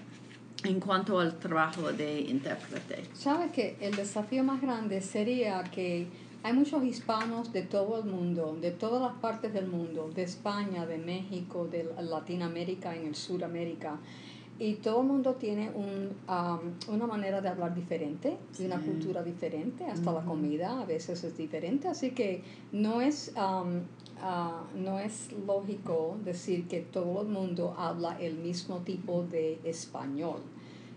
en 0.64 0.80
cuanto 0.80 1.18
al 1.18 1.38
trabajo 1.38 1.92
de 1.92 2.20
intérprete? 2.20 3.04
Sabes 3.14 3.52
que 3.52 3.76
el 3.80 3.94
desafío 3.94 4.44
más 4.44 4.60
grande 4.60 5.00
sería 5.00 5.62
que 5.64 6.06
hay 6.42 6.52
muchos 6.54 6.82
hispanos 6.84 7.52
de 7.52 7.62
todo 7.62 7.98
el 7.98 8.04
mundo, 8.04 8.56
de 8.60 8.70
todas 8.70 9.02
las 9.02 9.20
partes 9.20 9.52
del 9.52 9.66
mundo, 9.66 10.10
de 10.14 10.22
España, 10.22 10.86
de 10.86 10.96
México, 10.96 11.68
de 11.70 11.86
Latinoamérica, 12.00 12.96
en 12.96 13.08
el 13.08 13.14
Suramérica, 13.14 13.98
y 14.60 14.74
todo 14.74 15.00
el 15.00 15.06
mundo 15.06 15.36
tiene 15.36 15.70
un, 15.70 16.10
una 16.88 17.06
manera 17.06 17.40
de 17.40 17.48
hablar 17.48 17.74
diferente 17.74 18.36
y 18.58 18.66
una 18.66 18.78
cultura 18.78 19.22
diferente, 19.22 19.86
hasta 19.86 20.12
la 20.12 20.20
comida 20.20 20.82
a 20.82 20.84
veces 20.84 21.24
es 21.24 21.34
diferente, 21.38 21.88
así 21.88 22.10
que 22.10 22.42
no 22.70 23.00
es, 23.00 23.32
ah, 23.36 23.64
no 24.76 24.98
es 25.00 25.32
lógico 25.46 26.18
decir 26.26 26.68
que 26.68 26.82
todo 26.82 27.22
el 27.22 27.28
mundo 27.28 27.74
habla 27.78 28.20
el 28.20 28.34
mismo 28.36 28.80
tipo 28.80 29.22
de 29.22 29.58
español. 29.64 30.40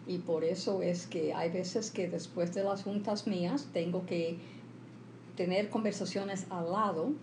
Y 0.05 0.17
por 0.17 0.43
eso 0.43 0.82
es 0.82 1.08
que 1.08 1.34
hay 1.34 1.50
veces 1.50 1.89
que 1.89 2.10
después 2.10 2.53
de 2.53 2.65
las 2.65 2.84
juntas 2.84 3.27
mías 3.27 3.70
tengo 3.72 4.05
que 4.05 4.39
tener 5.38 5.70
conversaciones 5.70 6.48
al 6.50 6.70
lado 6.70 7.13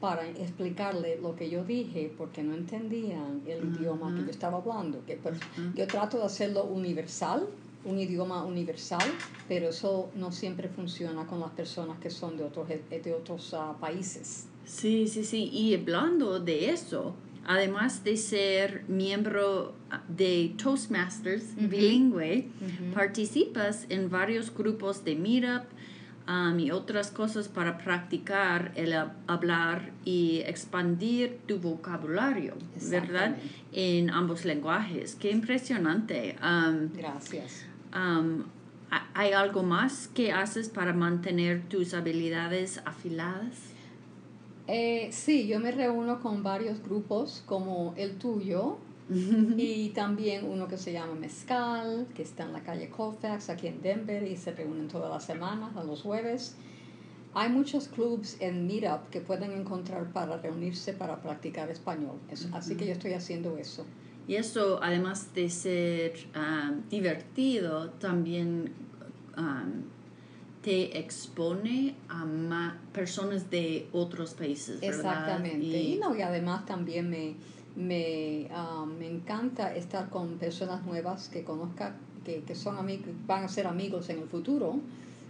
para 0.00 0.28
explicarle 0.28 1.18
lo 1.20 1.34
que 1.36 1.48
yo 1.48 1.64
dije 1.64 2.12
porque 2.16 2.42
no 2.42 2.54
entendían 2.54 3.42
el 3.46 3.74
idioma 3.74 4.14
que 4.14 4.24
yo 4.24 4.30
estaba 4.30 4.58
hablando. 4.58 5.04
Que, 5.06 5.16
pues, 5.16 5.38
Yo 5.74 5.86
trato 5.86 6.18
de 6.18 6.24
hacerlo 6.24 6.64
universal, 6.64 7.46
un 7.84 7.98
idioma 7.98 8.44
universal, 8.44 9.08
pero 9.48 9.68
eso 9.68 10.10
no 10.14 10.32
siempre 10.32 10.68
funciona 10.68 11.26
con 11.26 11.40
las 11.40 11.50
personas 11.50 11.98
que 11.98 12.10
son 12.10 12.36
de 12.36 12.44
otros, 12.44 12.68
de 12.68 13.14
otros 13.14 13.54
ah, 13.54 13.76
países. 13.80 14.46
Sí, 14.64 15.06
sí, 15.06 15.24
sí. 15.24 15.48
Y 15.52 15.74
hablando 15.74 16.40
de 16.40 16.70
eso, 16.70 17.14
además 17.46 18.02
de 18.04 18.16
ser 18.16 18.84
miembro 18.88 19.72
ah, 19.90 20.02
de 20.08 20.54
Toastmasters 20.62 21.54
bilingüe, 21.56 22.48
participas 22.92 23.86
en 23.88 24.10
varios 24.10 24.52
grupos 24.52 25.04
de 25.04 25.14
Meetup 25.14 25.64
y 26.58 26.70
otras 26.72 27.10
cosas 27.10 27.48
para 27.48 27.78
practicar 27.78 28.72
el 28.74 28.94
hablar 29.26 29.92
y 30.04 30.42
expandir 30.46 31.38
tu 31.46 31.58
vocabulario, 31.58 32.54
¿verdad? 32.90 33.36
En 33.72 34.10
ambos 34.10 34.44
lenguajes. 34.44 35.14
Qué 35.14 35.30
impresionante. 35.30 36.36
Gracias. 36.94 37.66
¿Hay 39.14 39.32
algo 39.32 39.62
más 39.62 40.08
que 40.08 40.32
haces 40.32 40.68
para 40.68 40.92
mantener 40.92 41.68
tus 41.68 41.94
habilidades 41.94 42.80
afiladas? 42.84 43.72
Eh, 44.68 45.08
sí, 45.12 45.46
yo 45.46 45.60
me 45.60 45.70
reúno 45.70 46.20
con 46.20 46.42
varios 46.42 46.82
grupos 46.82 47.42
como 47.46 47.94
el 47.96 48.18
tuyo, 48.18 48.78
y 49.08 49.90
también 49.90 50.44
uno 50.46 50.66
que 50.66 50.76
se 50.76 50.92
llama 50.92 51.14
Mezcal, 51.14 52.08
que 52.14 52.22
está 52.22 52.44
en 52.44 52.52
la 52.52 52.62
calle 52.62 52.88
Colfax, 52.90 53.50
aquí 53.50 53.68
en 53.68 53.80
Denver, 53.80 54.22
y 54.22 54.36
se 54.36 54.52
reúnen 54.52 54.88
todas 54.88 55.10
las 55.10 55.24
semanas, 55.24 55.76
a 55.76 55.84
los 55.84 56.02
jueves. 56.02 56.56
Hay 57.34 57.50
muchos 57.50 57.88
clubs 57.88 58.36
en 58.40 58.66
Meetup 58.66 59.10
que 59.10 59.20
pueden 59.20 59.52
encontrar 59.52 60.12
para 60.12 60.38
reunirse 60.38 60.92
para 60.92 61.20
practicar 61.20 61.70
español. 61.70 62.18
Así 62.52 62.76
que 62.76 62.86
yo 62.86 62.92
estoy 62.92 63.12
haciendo 63.12 63.58
eso. 63.58 63.84
Y 64.26 64.34
eso, 64.34 64.82
además 64.82 65.32
de 65.34 65.48
ser 65.50 66.14
ah, 66.34 66.72
divertido, 66.90 67.90
también 67.90 68.72
um, 69.36 69.84
te 70.62 70.98
expone 70.98 71.94
a 72.08 72.24
más 72.24 72.74
personas 72.92 73.48
de 73.50 73.88
otros 73.92 74.34
países, 74.34 74.80
¿verdad? 74.80 74.98
Exactamente. 74.98 75.64
Y, 75.64 75.98
no, 76.00 76.16
y 76.16 76.22
además 76.22 76.66
también 76.66 77.08
me, 77.08 77.36
me, 77.76 78.48
ah, 78.52 78.86
me 78.86 79.06
encanta 79.06 79.74
estar 79.76 80.08
con 80.08 80.38
personas 80.38 80.84
nuevas 80.84 81.28
que 81.28 81.44
conozca, 81.44 81.94
que, 82.24 82.42
que 82.42 82.54
son 82.54 82.78
amigos, 82.78 83.08
van 83.26 83.44
a 83.44 83.48
ser 83.48 83.66
amigos 83.66 84.08
en 84.08 84.20
el 84.20 84.28
futuro. 84.28 84.80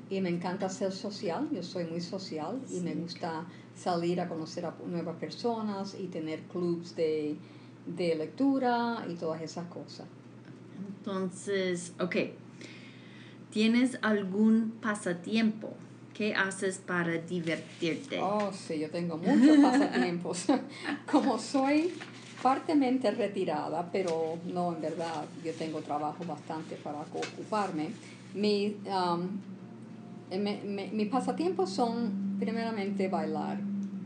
Y 0.08 0.20
me 0.20 0.28
encanta 0.28 0.68
ser 0.68 0.92
social, 0.92 1.48
yo 1.52 1.64
soy 1.64 1.84
muy 1.84 2.00
social 2.00 2.60
y 2.72 2.78
me 2.78 2.94
gusta 2.94 3.44
salir 3.74 4.20
a 4.20 4.28
conocer 4.28 4.64
a 4.64 4.72
nuevas 4.86 5.16
personas 5.16 5.96
y 5.98 6.06
tener 6.06 6.42
clubs 6.42 6.94
de, 6.94 7.36
de 7.86 8.14
lectura 8.14 9.04
y 9.10 9.14
todas 9.14 9.42
esas 9.42 9.66
cosas. 9.66 10.06
Entonces, 10.98 11.92
ok, 11.98 12.16
¿tienes 13.50 13.98
algún 14.02 14.74
pasatiempo? 14.80 15.72
¿Qué 16.16 16.35
haces 16.35 16.78
para 16.78 17.12
divertirte? 17.18 18.18
Oh, 18.23 18.50
sí, 18.50 18.78
yo 18.78 18.90
tengo 18.90 19.18
muchos 19.18 19.58
pasatiempos. 19.62 20.46
Como 21.11 21.38
soy 21.38 21.92
partemente 22.42 23.11
retirada, 23.11 23.87
pero 23.92 24.38
no, 24.46 24.75
en 24.75 24.80
verdad, 24.80 25.26
yo 25.44 25.52
tengo 25.52 25.80
trabajo 25.82 26.25
bastante 26.25 26.76
para 26.76 27.00
ocuparme. 27.00 27.90
Mi, 28.35 28.76
um, 28.87 29.28
mis 30.92 31.08
pasatiempos 31.08 31.68
son 31.68 32.37
primeramente 32.38 33.08
bailar. 33.08 33.58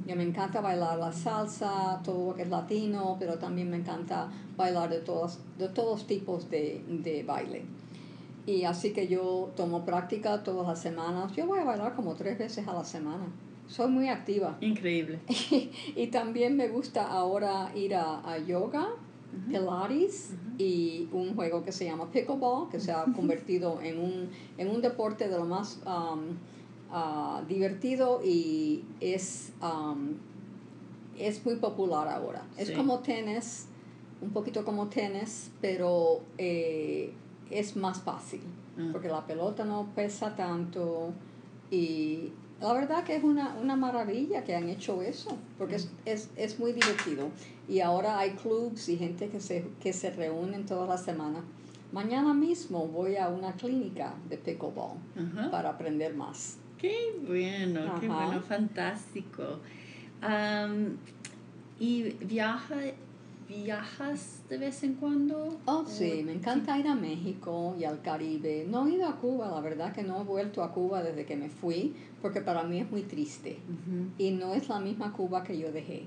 Yo 0.05 0.17
me 0.17 0.25
encanta 0.25 0.61
bailar 0.61 0.99
la 0.99 1.13
salsa, 1.13 2.01
todo 2.05 2.31
lo 2.31 2.35
que 2.35 2.43
es 2.43 2.49
latino, 2.49 3.17
pero 3.21 3.39
también 3.39 3.71
me 3.71 3.77
encanta 3.77 4.29
bailar 4.57 4.91
de 4.91 4.99
todos, 4.99 5.39
de 5.59 5.69
todos 5.69 6.09
tipos 6.09 6.51
de, 6.51 6.83
de 6.89 7.23
baile. 7.23 7.63
Y 8.51 8.65
así 8.65 8.93
que 8.93 9.07
yo 9.07 9.53
tomo 9.55 9.85
práctica 9.85 10.43
todas 10.43 10.67
las 10.67 10.83
semanas. 10.83 11.33
Yo 11.37 11.47
voy 11.47 11.61
a 11.61 11.65
bailar 11.65 11.95
como 11.95 12.17
tres 12.17 12.37
veces 12.37 12.67
a 12.67 12.73
la 12.73 12.83
semana. 12.83 13.29
Soy 13.69 13.89
muy 13.89 14.09
activa. 14.09 14.59
Increíble. 14.61 15.21
y, 15.97 16.07
también 16.09 16.57
me 16.57 16.67
gusta 16.67 17.07
ahora 17.07 17.71
ir 17.77 17.95
a, 17.95 18.39
yoga, 18.39 18.89
Pilates 19.47 20.33
y 20.59 21.09
un 21.13 21.37
juego 21.37 21.63
que 21.63 21.71
se 21.71 21.85
llama 21.85 22.11
pickleball, 22.11 22.69
que 22.69 22.81
se 22.81 22.91
ha 22.91 23.05
convertido 23.17 23.81
en 23.81 24.01
un, 24.01 24.31
en 24.59 24.69
un 24.69 24.83
deporte 24.83 25.29
de 25.29 25.39
lo 25.39 25.45
más 25.45 25.81
um, 25.87 26.31
uh, 26.93 27.47
divertido 27.47 28.21
y 28.25 28.83
es, 28.99 29.53
um, 29.63 30.15
es 31.17 31.47
muy 31.47 31.55
popular 31.55 32.09
ahora. 32.09 32.43
Es 32.57 32.73
como 32.73 32.99
tenis, 32.99 33.69
un 34.21 34.31
poquito 34.31 34.65
como 34.65 34.89
tenis, 34.89 35.53
pero 35.61 36.23
eh, 36.37 37.13
es 37.51 37.77
más 37.77 38.01
fácil, 38.01 38.43
ah. 38.79 38.89
porque 38.93 39.09
la 39.09 39.27
pelota 39.27 39.65
no 39.65 39.89
pesa 39.95 40.35
tanto 40.37 41.13
y 41.71 42.33
la 42.61 42.73
verdad 42.75 43.05
que 43.05 43.17
es 43.17 43.25
una, 43.25 43.55
una 43.55 43.75
maravilla 43.77 44.45
que 44.45 44.55
han 44.55 44.69
hecho 44.69 45.01
eso, 45.01 45.37
porque 45.57 45.77
es, 45.77 45.91
es, 46.05 46.31
es, 46.37 46.59
muy 46.59 46.73
divertido. 46.73 47.31
Y 47.69 47.81
ahora 47.81 48.19
hay 48.19 48.33
clubs 48.33 48.89
y 48.89 48.99
gente 48.99 49.29
que 49.29 49.41
se, 49.41 49.67
que 49.81 49.93
se 49.93 50.11
reúnen 50.11 50.67
todas 50.67 50.89
las 50.89 51.03
semanas. 51.03 51.43
Mañana 51.93 52.35
mismo 52.35 52.87
voy 52.87 53.17
a 53.17 53.29
una 53.29 53.53
clínica 53.53 54.15
de 54.29 54.37
pickleball 54.37 54.99
para 55.51 55.71
aprender 55.71 56.15
más. 56.15 56.59
Qué 56.79 57.19
bueno, 57.27 57.99
qué 57.99 58.09
bueno, 58.09 58.41
fantástico. 58.43 59.59
¿Y 61.79 62.03
viaja, 62.25 62.77
viajas 63.51 64.43
de 64.49 64.59
vez 64.59 64.83
en 64.85 64.95
cuando? 64.95 65.59
Oh, 65.67 65.85
sí, 65.85 66.23
me 66.25 66.33
encanta 66.33 66.79
ir 66.79 66.87
a 66.87 66.95
México 66.95 67.75
y 67.79 67.85
al 67.85 68.01
Caribe. 68.01 68.65
No 68.69 68.87
he 68.87 68.93
ido 68.93 69.09
a 69.09 69.17
Cuba, 69.17 69.51
la 69.51 69.61
verdad 69.61 69.93
que 69.93 70.05
no 70.05 70.21
he 70.21 70.25
vuelto 70.25 70.63
a 70.63 70.73
Cuba 70.73 71.03
desde 71.03 71.27
que 71.27 71.37
me 71.37 71.49
fui, 71.49 71.95
porque 72.23 72.41
para 72.41 72.63
mí 72.63 72.79
es 72.79 72.91
muy 72.91 73.03
triste. 73.03 73.59
Y 74.19 74.31
no 74.31 74.55
es 74.55 74.69
la 74.69 74.79
misma 74.79 75.13
Cuba 75.13 75.43
que 75.43 75.59
yo 75.59 75.73
dejé. 75.73 76.05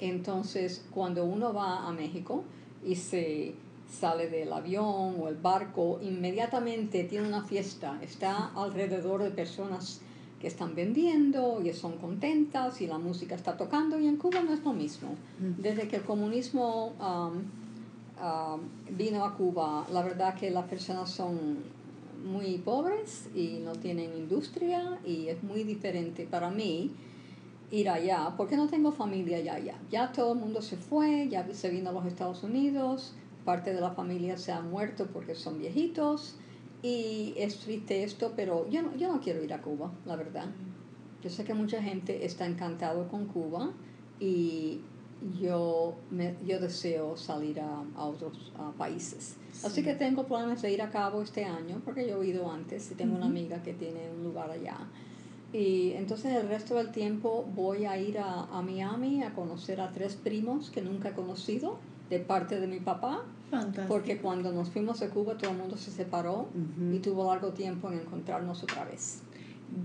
Entonces, 0.00 0.84
cuando 0.90 1.24
uno 1.24 1.54
va 1.54 1.88
a 1.88 1.92
México 1.92 2.44
y 2.84 2.96
se 2.96 3.54
sale 3.90 4.28
del 4.28 4.52
avión 4.52 5.16
o 5.18 5.28
el 5.28 5.36
barco, 5.36 5.98
inmediatamente 6.02 7.04
tiene 7.04 7.26
una 7.26 7.44
fiesta, 7.44 7.98
está 8.02 8.52
alrededor 8.54 9.22
de 9.22 9.30
personas 9.30 10.02
que 10.40 10.46
están 10.46 10.74
vendiendo 10.74 11.60
y 11.64 11.72
son 11.72 11.98
contentas 11.98 12.80
y 12.80 12.86
la 12.86 12.98
música 12.98 13.34
está 13.34 13.56
tocando 13.56 13.98
y 13.98 14.06
en 14.06 14.16
Cuba 14.16 14.40
no 14.42 14.52
es 14.52 14.62
lo 14.62 14.72
mismo. 14.72 15.10
Desde 15.38 15.88
que 15.88 15.96
el 15.96 16.02
comunismo 16.02 16.92
um, 17.00 17.38
um, 18.24 18.60
vino 18.96 19.24
a 19.24 19.34
Cuba, 19.34 19.86
la 19.92 20.02
verdad 20.02 20.34
que 20.34 20.50
las 20.50 20.66
personas 20.66 21.10
son 21.10 21.58
muy 22.24 22.58
pobres 22.58 23.28
y 23.34 23.60
no 23.64 23.72
tienen 23.72 24.16
industria 24.16 24.98
y 25.04 25.28
es 25.28 25.42
muy 25.42 25.64
diferente 25.64 26.26
para 26.30 26.50
mí 26.50 26.92
ir 27.70 27.88
allá, 27.88 28.32
porque 28.36 28.56
no 28.56 28.68
tengo 28.68 28.92
familia 28.92 29.38
allá, 29.38 29.58
ya. 29.58 29.78
Ya 29.90 30.12
todo 30.12 30.32
el 30.32 30.38
mundo 30.38 30.62
se 30.62 30.76
fue, 30.76 31.28
ya 31.28 31.46
se 31.52 31.68
vino 31.68 31.90
a 31.90 31.92
los 31.92 32.06
Estados 32.06 32.42
Unidos, 32.42 33.12
parte 33.44 33.74
de 33.74 33.80
la 33.80 33.90
familia 33.90 34.36
se 34.36 34.52
ha 34.52 34.60
muerto 34.60 35.08
porque 35.12 35.34
son 35.34 35.58
viejitos 35.58 36.36
y 36.82 37.34
es 37.36 37.58
triste 37.58 38.04
esto, 38.04 38.32
pero 38.36 38.68
yo 38.70 38.82
no, 38.82 38.96
yo 38.96 39.12
no 39.12 39.20
quiero 39.20 39.42
ir 39.42 39.52
a 39.52 39.60
Cuba, 39.60 39.92
la 40.04 40.16
verdad. 40.16 40.46
Yo 41.22 41.30
sé 41.30 41.44
que 41.44 41.54
mucha 41.54 41.82
gente 41.82 42.24
está 42.24 42.46
encantado 42.46 43.08
con 43.08 43.26
Cuba 43.26 43.72
y 44.20 44.80
yo, 45.40 45.96
me, 46.10 46.36
yo 46.46 46.60
deseo 46.60 47.16
salir 47.16 47.60
a, 47.60 47.84
a 47.96 48.04
otros 48.04 48.52
países. 48.76 49.36
Así 49.64 49.82
que 49.82 49.94
tengo 49.94 50.26
planes 50.26 50.62
de 50.62 50.72
ir 50.72 50.80
a 50.80 50.90
Cabo 50.90 51.22
este 51.22 51.44
año, 51.44 51.82
porque 51.84 52.08
yo 52.08 52.22
he 52.22 52.28
ido 52.28 52.50
antes 52.50 52.90
y 52.92 52.94
tengo 52.94 53.16
una 53.16 53.26
amiga 53.26 53.62
que 53.62 53.74
tiene 53.74 54.10
un 54.16 54.22
lugar 54.22 54.50
allá. 54.50 54.78
Y 55.52 55.92
entonces 55.92 56.34
el 56.34 56.48
resto 56.48 56.76
del 56.76 56.92
tiempo 56.92 57.44
voy 57.54 57.86
a 57.86 57.98
ir 57.98 58.18
a, 58.18 58.44
a 58.44 58.62
Miami 58.62 59.24
a 59.24 59.32
conocer 59.34 59.80
a 59.80 59.90
tres 59.90 60.14
primos 60.14 60.70
que 60.70 60.82
nunca 60.82 61.08
he 61.08 61.12
conocido 61.12 61.78
de 62.10 62.20
parte 62.20 62.60
de 62.60 62.66
mi 62.66 62.80
papá 62.80 63.24
porque 63.86 64.18
cuando 64.18 64.52
nos 64.52 64.70
fuimos 64.70 65.00
de 65.00 65.08
Cuba 65.08 65.36
todo 65.36 65.50
el 65.50 65.56
mundo 65.56 65.76
se 65.76 65.90
separó 65.90 66.48
y 66.92 66.98
tuvo 66.98 67.32
largo 67.32 67.52
tiempo 67.52 67.90
en 67.90 68.00
encontrarnos 68.00 68.62
otra 68.62 68.84
vez. 68.84 69.22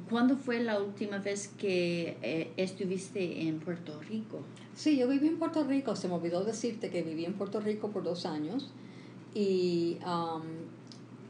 ¿Cuándo 0.10 0.38
fue 0.38 0.62
la 0.62 0.82
última 0.82 1.18
vez 1.18 1.50
que 1.58 2.18
eh, 2.22 2.54
estuviste 2.56 3.42
en 3.48 3.60
Puerto 3.60 4.00
Rico? 4.02 4.40
Sí, 4.76 4.98
yo 4.98 5.08
viví 5.08 5.28
en 5.28 5.38
Puerto 5.38 5.64
Rico. 5.66 5.96
Se 5.96 6.08
me 6.08 6.16
olvidó 6.16 6.44
decirte 6.44 6.90
que 6.90 7.04
viví 7.04 7.26
en 7.26 7.34
Puerto 7.34 7.60
Rico 7.60 7.90
por 7.90 8.04
dos 8.04 8.26
años. 8.26 8.72
Y 9.34 9.98
um, 10.06 10.42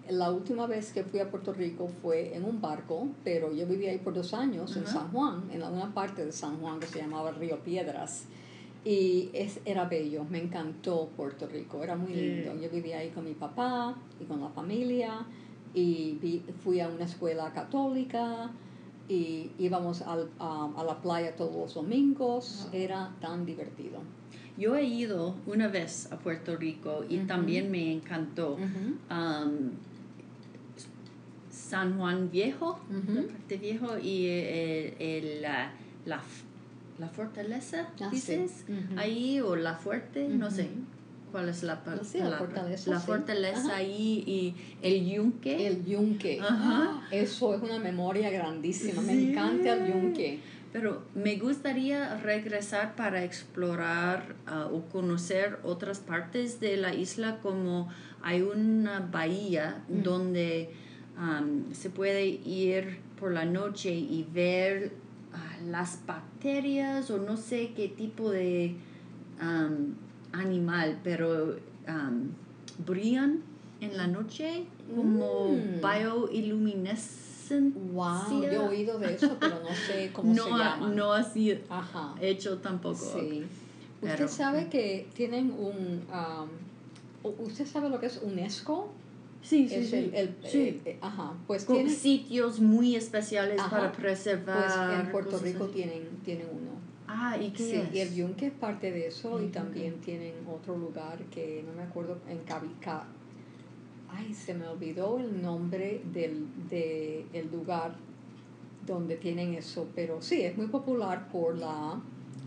la 0.10 0.32
última 0.32 0.68
vez 0.68 0.92
que 0.92 1.04
fui 1.04 1.20
a 1.20 1.32
Puerto 1.32 1.54
Rico 1.54 1.88
fue 2.02 2.36
en 2.36 2.46
un 2.46 2.62
barco, 2.62 3.08
pero 3.24 3.54
yo 3.54 3.66
viví 3.66 3.88
ahí 3.88 3.98
por 3.98 4.14
dos 4.14 4.34
años 4.34 4.76
en 4.76 4.86
San 4.86 5.12
Juan, 5.12 5.50
en 5.52 5.64
una 5.64 5.94
parte 5.94 6.26
de 6.26 6.32
San 6.32 6.60
Juan 6.60 6.80
que 6.80 6.88
se 6.88 7.00
llamaba 7.00 7.32
Río 7.32 7.60
Piedras. 7.64 8.26
Y 8.86 9.30
es, 9.34 9.62
era 9.64 9.86
bello, 9.86 10.26
me 10.30 10.40
encantó 10.40 11.10
Puerto 11.16 11.48
Rico, 11.48 11.84
era 11.84 11.96
muy 11.96 12.14
lindo. 12.14 12.54
Yo 12.60 12.70
vivía 12.70 13.00
ahí 13.00 13.10
con 13.10 13.24
mi 13.24 13.34
papá 13.34 13.96
y 14.20 14.26
con 14.26 14.42
la 14.42 14.50
familia 14.50 15.26
y 15.74 16.42
fui 16.64 16.80
a 16.80 16.88
una 16.88 17.06
escuela 17.06 17.52
católica 17.54 18.52
y 19.08 19.52
íbamos 19.58 20.02
al, 20.02 20.30
a, 20.40 20.84
la 20.86 21.02
playa 21.02 21.36
todos 21.36 21.56
los 21.56 21.74
domingos, 21.74 22.70
era 22.72 23.14
tan 23.22 23.46
divertido. 23.46 24.00
Yo 24.58 24.76
he 24.76 24.84
ido 24.84 25.36
una 25.48 25.68
vez 25.68 26.12
a 26.12 26.18
Puerto 26.18 26.56
Rico 26.56 27.04
y 27.10 27.18
también 27.20 27.72
me 27.72 27.92
encantó. 27.92 28.56
Um, 29.10 29.72
San 31.50 31.98
Juan 31.98 32.30
Viejo, 32.30 32.80
la 32.90 33.28
parte 33.28 33.58
viejo 33.58 33.98
y 33.98 34.28
el, 34.28 34.96
el, 35.00 35.42
la, 35.42 35.72
la 36.06 36.22
la 37.00 37.10
fortaleza, 37.10 37.90
ah, 38.02 38.10
dices, 38.12 38.66
ahí 38.98 39.40
o 39.40 39.56
la 39.56 39.76
fuerte, 39.76 40.28
no 40.28 40.52
sé 40.52 40.70
cuál 41.34 41.50
es 41.50 41.64
la, 41.64 41.84
palabra. 41.84 42.30
la 42.30 42.38
fortaleza. 42.38 42.92
La 42.92 43.00
fortaleza 43.00 43.76
ahí 43.76 44.24
y 44.28 44.56
el 44.84 45.10
yunque. 45.10 45.66
El 45.66 45.84
yunque. 45.84 46.40
Ajá. 46.40 47.02
Eso 47.10 47.56
es 47.56 47.62
una 47.64 47.80
memoria 47.80 48.30
grandísima. 48.30 49.02
Me 49.02 49.14
encanta 49.14 49.74
el 49.74 49.92
yunque. 49.92 50.42
Pero 50.72 51.04
me 51.16 51.36
gustaría 51.38 52.18
regresar 52.18 52.96
para 52.96 53.24
explorar 53.24 54.36
ah, 54.46 54.70
o 54.72 54.84
conocer 54.90 55.60
otras 55.64 56.00
partes 56.00 56.60
de 56.60 56.78
la 56.78 56.94
isla 56.94 57.40
como 57.42 57.90
hay 58.22 58.44
una 58.44 59.00
bahía 59.00 59.84
donde 59.88 60.70
se 61.74 61.90
puede 61.90 62.26
ir 62.26 63.00
por 63.20 63.34
la 63.34 63.46
noche 63.46 63.92
y 63.92 64.26
ver 64.32 64.92
las 65.70 66.06
bacterias 66.06 67.10
o 67.12 67.18
no 67.20 67.38
sé 67.38 67.74
qué 67.76 67.88
tipo 67.88 68.32
de 68.32 68.76
animal, 70.32 71.00
pero 71.04 71.56
brillan 72.86 73.42
en 73.82 73.98
la 73.98 74.08
noche 74.08 74.66
como 74.96 75.50
mm. 75.50 75.82
Wow, 77.92 78.42
yo 78.42 78.50
he 78.50 78.58
oído 78.58 78.98
de 79.00 79.14
eso, 79.16 79.38
pero 79.40 79.60
no 79.60 79.76
sé 79.76 80.12
cómo 80.14 80.34
no 80.34 80.44
se 80.46 80.50
llama. 80.50 80.90
No 80.90 81.12
así 81.12 81.60
hecho 82.22 82.58
tampoco. 82.60 82.96
Sí. 82.96 83.46
Usted 84.02 84.28
sabe 84.28 84.70
que 84.70 85.08
tienen 85.14 85.52
un... 85.52 86.02
¿Usted 87.24 87.66
sabe 87.68 87.90
lo 87.90 88.00
que 88.00 88.08
es 88.08 88.22
UNESCO? 88.24 88.92
Sí, 89.44 89.68
sí, 89.68 89.76
es 89.76 89.90
sí. 89.90 89.96
el, 89.98 90.14
el- 90.16 90.36
Sí. 90.46 90.60
eh, 90.60 90.82
eh, 90.86 90.98
ajá, 91.02 91.34
pues 91.46 91.66
Con 91.66 91.76
tiene, 91.76 91.90
sitios 91.92 92.60
muy 92.62 92.96
especiales 92.96 93.60
Ajá. 93.60 93.70
para 93.70 93.92
pues 93.92 94.02
preservar. 94.02 95.02
en 95.06 95.12
Puerto 95.12 95.38
Rico 95.38 95.66
así. 95.66 95.74
tienen, 95.74 96.08
tienen 96.24 96.48
uno. 96.50 96.72
Ah, 97.08 97.38
¿y 97.38 97.50
qué 97.52 97.64
Sí, 97.64 97.76
es? 97.76 97.94
y 97.94 98.00
el 98.00 98.16
Yunque 98.16 98.48
es 98.48 98.54
parte 98.54 98.90
de 98.92 99.08
eso 99.08 99.42
y 99.44 99.48
también 99.48 99.96
tienen 100.00 100.34
otro 100.50 100.78
lugar 100.78 101.18
que 101.30 101.64
no 101.68 101.74
me 101.74 101.84
acuerdo 101.84 102.18
en 102.30 102.40
Cabica. 102.40 103.06
Ay, 104.10 104.34
se 104.34 104.54
me 104.54 104.68
olvidó 104.68 105.20
el 105.20 105.42
nombre 105.42 106.02
del 106.14 106.46
de 106.70 107.26
el 107.34 107.52
lugar 107.52 107.96
donde 108.88 109.16
tienen 109.18 109.54
eso, 109.56 109.88
pero 109.94 110.22
sí, 110.22 110.42
es 110.42 110.56
muy 110.58 110.68
popular 110.68 111.28
por 111.30 111.58
la 111.58 112.00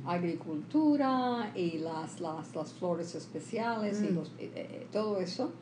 agricultura 0.07 1.53
y 1.55 1.79
las, 1.79 2.21
las, 2.21 2.55
las 2.55 2.73
flores 2.75 3.15
especiales 3.15 4.03
y 4.03 4.13
Mm. 4.13 4.15
los, 4.15 4.29
eh, 4.39 4.51
eh, 4.55 4.87
todo 4.93 5.19
eso 5.21 5.53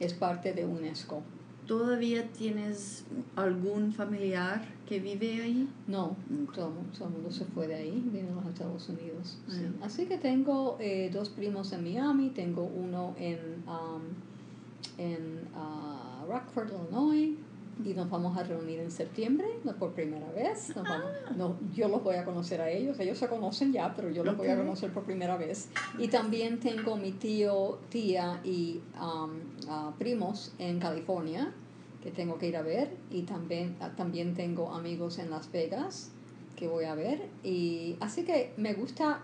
es 0.00 0.14
parte 0.14 0.52
de 0.52 0.64
UNESCO. 0.64 1.22
¿Todavía 1.66 2.28
tienes 2.32 3.04
algún 3.34 3.92
familiar 3.92 4.62
que 4.86 5.00
vive 5.00 5.42
ahí? 5.42 5.68
No, 5.88 6.16
todo, 6.54 6.72
todo 6.96 7.08
el 7.08 7.14
mundo 7.14 7.32
se 7.32 7.44
fue 7.44 7.66
de 7.66 7.74
ahí, 7.74 8.04
viene 8.12 8.30
a 8.30 8.34
los 8.36 8.46
Estados 8.46 8.88
Unidos. 8.88 9.38
sí. 9.48 9.66
Ah. 9.80 9.86
Así 9.86 10.06
que 10.06 10.16
tengo 10.16 10.76
eh, 10.78 11.10
dos 11.12 11.28
primos 11.28 11.72
en 11.72 11.82
Miami, 11.82 12.30
tengo 12.30 12.62
uno 12.62 13.14
en, 13.18 13.64
um, 13.66 14.02
en 14.96 15.40
ah, 15.56 16.24
Rockford, 16.28 16.70
Illinois, 16.72 17.36
y 17.84 17.92
nos 17.94 18.08
vamos 18.08 18.36
a 18.38 18.42
reunir 18.42 18.80
en 18.80 18.90
septiembre, 18.90 19.46
no 19.64 19.74
por 19.76 19.92
primera 19.92 20.30
vez. 20.32 20.74
Nos 20.74 20.84
vamos- 20.88 21.10
Ah. 21.28 21.32
no, 21.36 21.56
yo 21.74 21.88
los 21.88 22.02
voy 22.02 22.16
a 22.16 22.24
conocer 22.24 22.60
a 22.60 22.70
ellos, 22.70 22.98
ellos 22.98 23.18
se 23.18 23.28
conocen 23.28 23.72
ya, 23.72 23.92
pero 23.94 24.08
yo 24.10 24.24
los 24.24 24.36
voy 24.36 24.48
a 24.48 24.56
conocer 24.56 24.92
por 24.92 25.04
primera 25.04 25.36
vez. 25.36 25.68
Y 25.98 26.08
también 26.08 26.58
tengo 26.58 26.96
mi 26.96 27.12
tío, 27.12 27.78
tía 27.90 28.40
y 28.44 28.80
um, 29.00 29.30
ah, 29.68 29.92
primos 29.98 30.54
en 30.58 30.78
California 30.80 31.52
que 32.02 32.10
tengo 32.10 32.38
que 32.38 32.48
ir 32.48 32.56
a 32.56 32.62
ver 32.62 32.96
y 33.10 33.22
también, 33.22 33.76
ah, 33.80 33.90
también 33.96 34.34
tengo 34.34 34.72
amigos 34.72 35.18
en 35.18 35.28
Las 35.30 35.50
Vegas 35.52 36.12
que 36.54 36.68
voy 36.68 36.84
a 36.86 36.94
ver 36.94 37.28
y 37.44 37.96
así 38.00 38.24
que 38.24 38.54
me 38.56 38.72
gusta 38.72 39.20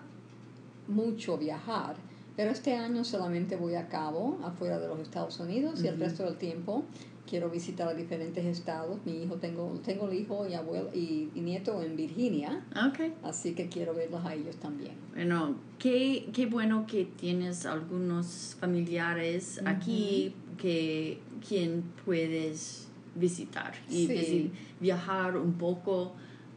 mucho 0.89 1.39
viajar 1.39 1.97
pero 2.37 2.51
este 2.51 2.75
año 2.77 3.05
solamente 3.05 3.57
voy 3.57 3.75
a 3.75 3.89
Cabo 3.89 4.39
afuera 4.45 4.79
de 4.79 4.89
los 4.89 5.01
Estados 5.01 5.39
Unidos 5.41 5.83
y 5.85 5.89
el 5.89 5.99
resto 5.99 6.25
del 6.25 6.37
tiempo 6.37 6.85
quiero 7.29 7.51
visitar 7.51 7.89
a 7.89 7.95
diferentes 7.95 8.45
estados 8.45 8.99
mi 9.07 9.23
hijo 9.23 9.37
tengo 9.37 9.69
tengo 9.85 10.09
el 10.09 10.15
hijo 10.19 10.47
y 10.49 10.55
abuelo 10.55 10.91
y, 10.95 11.31
y 11.35 11.41
nieto 11.41 11.83
en 11.83 11.97
Virginia 11.97 12.65
Ok. 12.89 13.13
así 13.23 13.55
que 13.55 13.69
quiero 13.69 13.95
verlos 13.95 14.25
a 14.25 14.35
ellos 14.35 14.57
también 14.57 14.93
Bueno, 15.15 15.55
qué, 15.79 16.29
qué 16.33 16.47
bueno 16.47 16.85
que 16.87 17.05
tienes 17.05 17.65
algunos 17.67 18.57
familiares 18.61 19.59
Ujú. 19.61 19.69
aquí 19.69 20.35
que 20.59 21.19
quien 21.47 21.83
puedes 22.05 22.89
visitar 23.15 23.73
y 23.91 24.07
Sí. 24.07 24.51
viajar 24.81 25.37
un 25.37 25.53
poco 25.55 26.13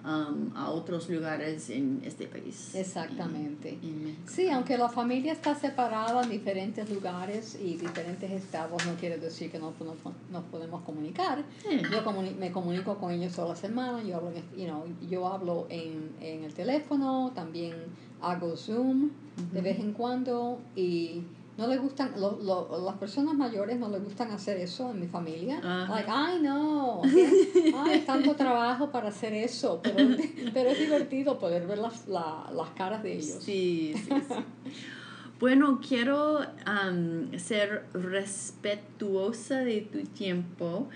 um, 0.06 0.56
a 0.56 0.70
otros 0.70 1.10
lugares 1.10 1.70
en 1.70 2.02
este 2.06 2.28
país. 2.28 2.76
exactamente 2.76 3.70
En- 3.70 3.84
en 3.90 4.04
México. 4.06 4.22
Sí, 4.28 4.50
aunque 4.50 4.78
la 4.78 4.90
familia 4.90 5.34
está 5.34 5.56
separada 5.56 6.22
en 6.24 6.30
diferentes 6.30 6.90
lugares 6.90 7.58
y 7.62 7.76
diferentes 7.76 8.30
estados, 8.32 8.86
no 8.86 8.94
quiere 8.96 9.18
decir 9.18 9.52
que 9.52 9.60
no 9.60 9.74
no- 9.80 9.96
nos 10.32 10.44
podemos 10.46 10.82
comunicar. 10.84 11.44
Sí. 11.62 11.78
Yo 11.92 12.04
comuni- 12.04 12.36
me 12.36 12.52
comunico 12.52 12.98
con 12.98 13.12
ellos 13.12 13.34
toda 13.36 13.50
la 13.50 13.56
semana, 13.56 14.04
yo 14.04 14.18
hablo, 14.18 14.32
en, 14.32 14.44
you 14.60 14.66
know, 14.68 14.84
yo 15.10 15.28
hablo 15.28 15.66
en, 15.70 16.12
en 16.22 16.44
el 16.44 16.54
teléfono, 16.54 17.32
también 17.34 17.74
hago 18.22 18.56
Zoom 18.56 19.10
de 19.52 19.60
Ujú. 19.60 19.64
vez 19.64 19.80
en 19.80 19.94
cuando 19.94 20.60
y 20.76 21.22
no 21.58 21.68
le 21.68 21.78
gustan, 21.78 22.12
lo- 22.20 22.38
lo- 22.42 22.86
las 22.86 22.96
personas 22.98 23.34
mayores 23.36 23.80
no 23.80 23.88
les 23.90 24.04
gustan 24.04 24.32
hacer 24.32 24.58
eso 24.58 24.92
en 24.92 25.00
mi 25.00 25.08
familia. 25.08 25.60
Ajá. 25.64 25.94
Like, 25.96 26.10
ay 26.14 26.42
no, 26.42 27.02
ay, 27.04 28.04
tanto 28.06 28.36
trabajo 28.36 28.92
para 28.92 29.08
hacer 29.10 29.34
eso, 29.34 29.80
pero, 29.82 29.98
pero 30.54 30.70
es 30.70 30.80
divertido 30.80 31.40
poder 31.40 31.66
ver 31.68 31.78
las, 31.78 32.08
la- 32.08 32.50
las 32.54 32.70
caras 32.72 33.02
de 33.04 33.14
ellos. 33.14 33.38
Sí, 33.42 33.94
sí, 33.96 34.10
sí. 34.28 34.36
Bueno, 35.40 35.82
quiero 35.86 36.40
ser 37.38 37.86
respetuosa 37.94 39.60
de 39.60 39.82
tu 39.82 40.00
tiempo, 40.04 40.88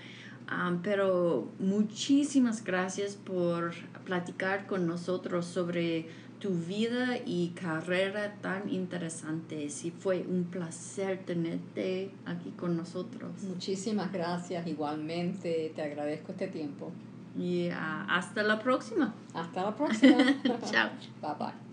pero 0.82 1.48
muchísimas 1.58 2.64
gracias 2.64 3.16
por 3.16 3.72
platicar 4.04 4.66
con 4.66 4.86
nosotros 4.86 5.44
sobre 5.46 6.08
tu 6.40 6.50
vida 6.50 7.18
y 7.24 7.50
carrera 7.50 8.34
tan 8.40 8.70
interesante. 8.70 9.68
Sí, 9.68 9.90
fue 9.90 10.24
un 10.28 10.44
placer 10.44 11.22
tenerte 11.24 12.10
aquí 12.24 12.50
con 12.50 12.76
nosotros. 12.76 13.42
Muchísimas 13.42 14.10
gracias, 14.12 14.66
igualmente 14.66 15.72
te 15.76 15.82
agradezco 15.82 16.32
este 16.32 16.48
tiempo. 16.48 16.90
Y 17.38 17.68
ah, 17.68 18.06
hasta 18.08 18.42
la 18.42 18.58
próxima. 18.58 19.14
Hasta 19.34 19.62
la 19.62 19.76
próxima. 19.76 20.16
Chao. 20.70 20.90
Bye 21.20 21.34
bye. 21.38 21.69